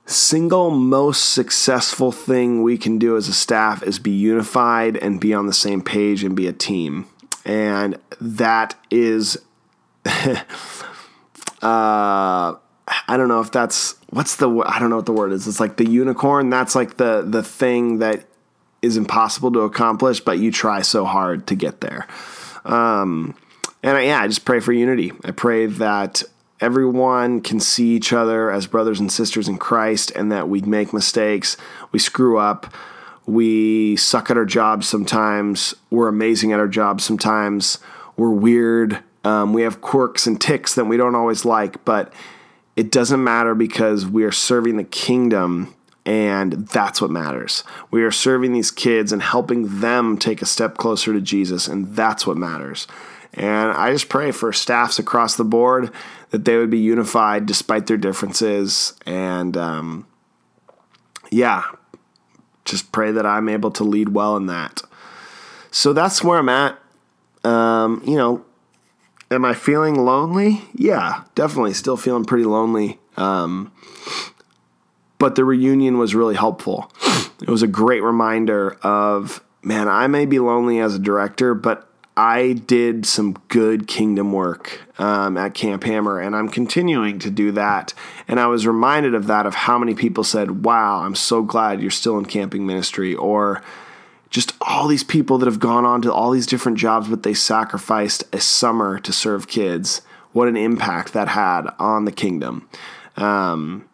single 0.06 0.70
most 0.70 1.32
successful 1.32 2.12
thing 2.12 2.62
we 2.62 2.78
can 2.78 2.98
do 2.98 3.16
as 3.16 3.28
a 3.28 3.32
staff 3.32 3.82
is 3.82 3.98
be 3.98 4.10
unified 4.10 4.96
and 4.96 5.20
be 5.20 5.34
on 5.34 5.46
the 5.46 5.52
same 5.52 5.82
page 5.82 6.22
and 6.24 6.34
be 6.34 6.46
a 6.46 6.52
team. 6.52 7.06
And 7.44 7.98
that 8.20 8.74
is. 8.90 9.38
uh, 10.06 10.44
I 11.62 13.16
don't 13.16 13.28
know 13.28 13.40
if 13.40 13.50
that's 13.50 13.96
what's 14.10 14.36
the 14.36 14.48
I 14.66 14.78
don't 14.78 14.90
know 14.90 14.96
what 14.96 15.06
the 15.06 15.12
word 15.12 15.32
is. 15.32 15.46
It's 15.46 15.60
like 15.60 15.76
the 15.76 15.88
unicorn. 15.88 16.50
That's 16.50 16.74
like 16.74 16.96
the 16.96 17.22
the 17.26 17.42
thing 17.42 17.98
that 17.98 18.24
is 18.80 18.96
impossible 18.96 19.52
to 19.52 19.60
accomplish, 19.60 20.20
but 20.20 20.38
you 20.38 20.52
try 20.52 20.82
so 20.82 21.04
hard 21.04 21.46
to 21.48 21.54
get 21.54 21.80
there. 21.80 22.06
Um, 22.68 23.34
and 23.82 23.96
I, 23.96 24.02
yeah, 24.02 24.22
I 24.22 24.28
just 24.28 24.44
pray 24.44 24.60
for 24.60 24.72
unity. 24.72 25.12
I 25.24 25.30
pray 25.30 25.66
that 25.66 26.22
everyone 26.60 27.40
can 27.40 27.60
see 27.60 27.94
each 27.94 28.12
other 28.12 28.50
as 28.50 28.66
brothers 28.66 29.00
and 29.00 29.10
sisters 29.10 29.48
in 29.48 29.58
Christ, 29.58 30.10
and 30.12 30.30
that 30.32 30.48
we 30.48 30.60
make 30.62 30.92
mistakes, 30.92 31.56
we 31.92 31.98
screw 31.98 32.38
up, 32.38 32.72
we 33.26 33.96
suck 33.96 34.30
at 34.30 34.36
our 34.36 34.44
jobs 34.44 34.88
sometimes, 34.88 35.74
we're 35.90 36.08
amazing 36.08 36.52
at 36.52 36.58
our 36.58 36.68
jobs 36.68 37.04
sometimes, 37.04 37.78
we're 38.16 38.30
weird, 38.30 38.98
um, 39.24 39.52
we 39.52 39.62
have 39.62 39.80
quirks 39.80 40.26
and 40.26 40.40
ticks 40.40 40.74
that 40.74 40.86
we 40.86 40.96
don't 40.96 41.14
always 41.14 41.44
like, 41.44 41.84
but 41.84 42.12
it 42.74 42.90
doesn't 42.90 43.22
matter 43.22 43.54
because 43.54 44.06
we 44.06 44.24
are 44.24 44.32
serving 44.32 44.76
the 44.76 44.84
kingdom 44.84 45.74
and 46.08 46.66
that's 46.68 47.02
what 47.02 47.10
matters. 47.10 47.64
We 47.90 48.02
are 48.02 48.10
serving 48.10 48.54
these 48.54 48.70
kids 48.70 49.12
and 49.12 49.20
helping 49.20 49.80
them 49.80 50.16
take 50.16 50.40
a 50.40 50.46
step 50.46 50.78
closer 50.78 51.12
to 51.12 51.20
Jesus, 51.20 51.68
and 51.68 51.94
that's 51.94 52.26
what 52.26 52.38
matters. 52.38 52.86
And 53.34 53.72
I 53.72 53.92
just 53.92 54.08
pray 54.08 54.30
for 54.30 54.50
staffs 54.50 54.98
across 54.98 55.36
the 55.36 55.44
board 55.44 55.92
that 56.30 56.46
they 56.46 56.56
would 56.56 56.70
be 56.70 56.78
unified 56.78 57.44
despite 57.44 57.88
their 57.88 57.98
differences. 57.98 58.94
And 59.04 59.54
um, 59.58 60.06
yeah, 61.30 61.64
just 62.64 62.90
pray 62.90 63.12
that 63.12 63.26
I'm 63.26 63.50
able 63.50 63.70
to 63.72 63.84
lead 63.84 64.08
well 64.08 64.34
in 64.38 64.46
that. 64.46 64.80
So 65.70 65.92
that's 65.92 66.24
where 66.24 66.38
I'm 66.38 66.48
at. 66.48 66.78
Um, 67.44 68.02
you 68.06 68.16
know, 68.16 68.46
am 69.30 69.44
I 69.44 69.52
feeling 69.52 70.06
lonely? 70.06 70.62
Yeah, 70.74 71.24
definitely. 71.34 71.74
Still 71.74 71.98
feeling 71.98 72.24
pretty 72.24 72.44
lonely. 72.44 72.98
Um, 73.18 73.72
but 75.18 75.34
the 75.34 75.44
reunion 75.44 75.98
was 75.98 76.14
really 76.14 76.36
helpful. 76.36 76.90
It 77.40 77.48
was 77.48 77.62
a 77.62 77.68
great 77.68 78.02
reminder 78.02 78.78
of, 78.82 79.42
man, 79.62 79.88
I 79.88 80.06
may 80.06 80.26
be 80.26 80.38
lonely 80.38 80.80
as 80.80 80.94
a 80.94 80.98
director, 80.98 81.54
but 81.54 81.88
I 82.16 82.54
did 82.54 83.06
some 83.06 83.34
good 83.46 83.86
kingdom 83.86 84.32
work 84.32 84.80
um, 84.98 85.38
at 85.38 85.54
Camp 85.54 85.84
Hammer, 85.84 86.18
and 86.18 86.34
I'm 86.34 86.48
continuing 86.48 87.20
to 87.20 87.30
do 87.30 87.52
that. 87.52 87.94
And 88.26 88.40
I 88.40 88.48
was 88.48 88.66
reminded 88.66 89.14
of 89.14 89.28
that, 89.28 89.46
of 89.46 89.54
how 89.54 89.78
many 89.78 89.94
people 89.94 90.24
said, 90.24 90.64
Wow, 90.64 91.02
I'm 91.02 91.14
so 91.14 91.42
glad 91.42 91.80
you're 91.80 91.92
still 91.92 92.18
in 92.18 92.24
camping 92.24 92.66
ministry, 92.66 93.14
or 93.14 93.62
just 94.30 94.52
all 94.60 94.88
these 94.88 95.04
people 95.04 95.38
that 95.38 95.46
have 95.46 95.60
gone 95.60 95.84
on 95.84 96.02
to 96.02 96.12
all 96.12 96.32
these 96.32 96.46
different 96.46 96.76
jobs, 96.76 97.08
but 97.08 97.22
they 97.22 97.34
sacrificed 97.34 98.24
a 98.32 98.40
summer 98.40 98.98
to 98.98 99.12
serve 99.12 99.46
kids. 99.46 100.02
What 100.32 100.48
an 100.48 100.56
impact 100.56 101.12
that 101.12 101.28
had 101.28 101.68
on 101.78 102.04
the 102.04 102.12
kingdom. 102.12 102.68
Um, 103.16 103.87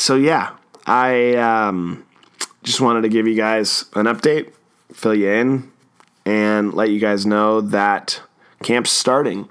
so 0.00 0.16
yeah, 0.16 0.52
I 0.86 1.34
um, 1.34 2.06
just 2.62 2.80
wanted 2.80 3.02
to 3.02 3.10
give 3.10 3.26
you 3.26 3.34
guys 3.34 3.84
an 3.94 4.06
update, 4.06 4.50
fill 4.94 5.14
you 5.14 5.28
in, 5.30 5.70
and 6.24 6.72
let 6.72 6.88
you 6.88 6.98
guys 6.98 7.26
know 7.26 7.60
that 7.60 8.22
camp's 8.62 8.90
starting. 8.90 9.46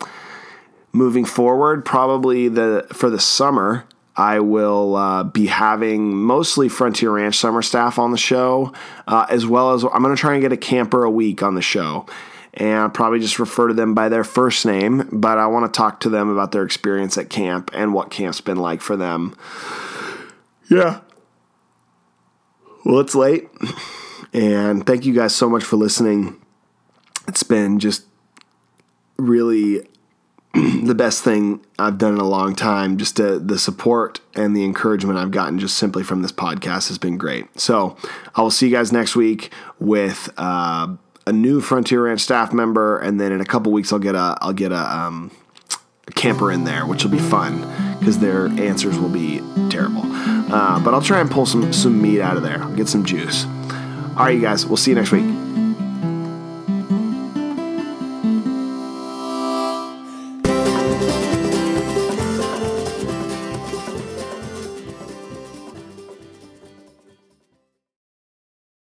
Moving 0.91 1.23
forward, 1.23 1.85
probably 1.85 2.47
the 2.47 2.87
for 2.91 3.11
the 3.11 3.19
summer, 3.19 3.85
I 4.15 4.39
will 4.39 4.95
uh, 4.95 5.23
be 5.23 5.45
having 5.45 6.15
mostly 6.15 6.67
Frontier 6.67 7.11
Ranch 7.11 7.37
summer 7.37 7.61
staff 7.61 7.99
on 7.99 8.09
the 8.09 8.17
show, 8.17 8.73
uh, 9.07 9.27
as 9.29 9.45
well 9.45 9.73
as 9.73 9.83
I'm 9.83 10.01
going 10.01 10.15
to 10.15 10.19
try 10.19 10.33
and 10.33 10.41
get 10.41 10.51
a 10.51 10.57
camper 10.57 11.03
a 11.03 11.11
week 11.11 11.43
on 11.43 11.53
the 11.53 11.61
show. 11.61 12.07
And 12.55 12.79
I'll 12.79 12.89
probably 12.89 13.19
just 13.19 13.37
refer 13.37 13.67
to 13.67 13.75
them 13.75 13.93
by 13.93 14.09
their 14.09 14.23
first 14.23 14.65
name, 14.65 15.07
but 15.11 15.37
I 15.37 15.45
want 15.45 15.71
to 15.71 15.77
talk 15.77 15.99
to 15.99 16.09
them 16.09 16.29
about 16.29 16.51
their 16.51 16.63
experience 16.63 17.19
at 17.19 17.29
camp 17.29 17.69
and 17.71 17.93
what 17.93 18.09
camp's 18.09 18.41
been 18.41 18.57
like 18.57 18.81
for 18.81 18.97
them. 18.97 19.35
Yeah. 20.69 21.01
Well, 22.85 22.99
it's 22.99 23.15
late. 23.15 23.49
And 24.33 24.85
thank 24.85 25.05
you 25.05 25.13
guys 25.13 25.35
so 25.35 25.49
much 25.49 25.63
for 25.63 25.75
listening. 25.75 26.39
It's 27.27 27.43
been 27.43 27.79
just 27.79 28.05
really 29.17 29.87
the 30.53 30.95
best 30.95 31.23
thing 31.23 31.65
I've 31.77 31.97
done 31.97 32.13
in 32.13 32.19
a 32.19 32.27
long 32.27 32.55
time. 32.55 32.97
Just 32.97 33.17
to, 33.17 33.39
the 33.39 33.57
support 33.57 34.21
and 34.35 34.55
the 34.55 34.63
encouragement 34.63 35.17
I've 35.17 35.31
gotten 35.31 35.59
just 35.59 35.77
simply 35.77 36.03
from 36.03 36.21
this 36.21 36.31
podcast 36.31 36.87
has 36.87 36.97
been 36.97 37.17
great. 37.17 37.59
So 37.59 37.97
I 38.35 38.41
will 38.41 38.51
see 38.51 38.67
you 38.67 38.75
guys 38.75 38.91
next 38.91 39.15
week 39.15 39.51
with 39.79 40.31
uh, 40.37 40.95
a 41.25 41.31
new 41.31 41.61
Frontier 41.61 42.05
Ranch 42.05 42.21
staff 42.21 42.53
member, 42.53 42.99
and 42.99 43.19
then 43.19 43.31
in 43.31 43.41
a 43.41 43.45
couple 43.45 43.71
weeks 43.71 43.91
I'll 43.91 43.99
get 43.99 44.15
a 44.15 44.37
I'll 44.41 44.53
get 44.53 44.71
a, 44.71 44.97
um, 44.97 45.31
camper 46.19 46.51
in 46.51 46.65
there, 46.65 46.85
which 46.85 47.03
will 47.03 47.11
be 47.11 47.17
fun 47.19 47.61
because 47.97 48.19
their 48.19 48.47
answers 48.47 48.99
will 48.99 49.09
be 49.09 49.39
terrible. 49.69 50.01
Uh, 50.03 50.79
but 50.79 50.93
I'll 50.93 51.01
try 51.01 51.19
and 51.21 51.31
pull 51.31 51.45
some 51.45 51.71
some 51.71 52.01
meat 52.01 52.21
out 52.21 52.37
of 52.37 52.43
there. 52.43 52.61
I'll 52.61 52.75
get 52.75 52.89
some 52.89 53.05
juice. 53.05 53.45
All 53.45 54.25
right, 54.25 54.35
you 54.35 54.41
guys. 54.41 54.65
We'll 54.65 54.77
see 54.77 54.91
you 54.91 54.95
next 54.95 55.11
week. 55.11 55.25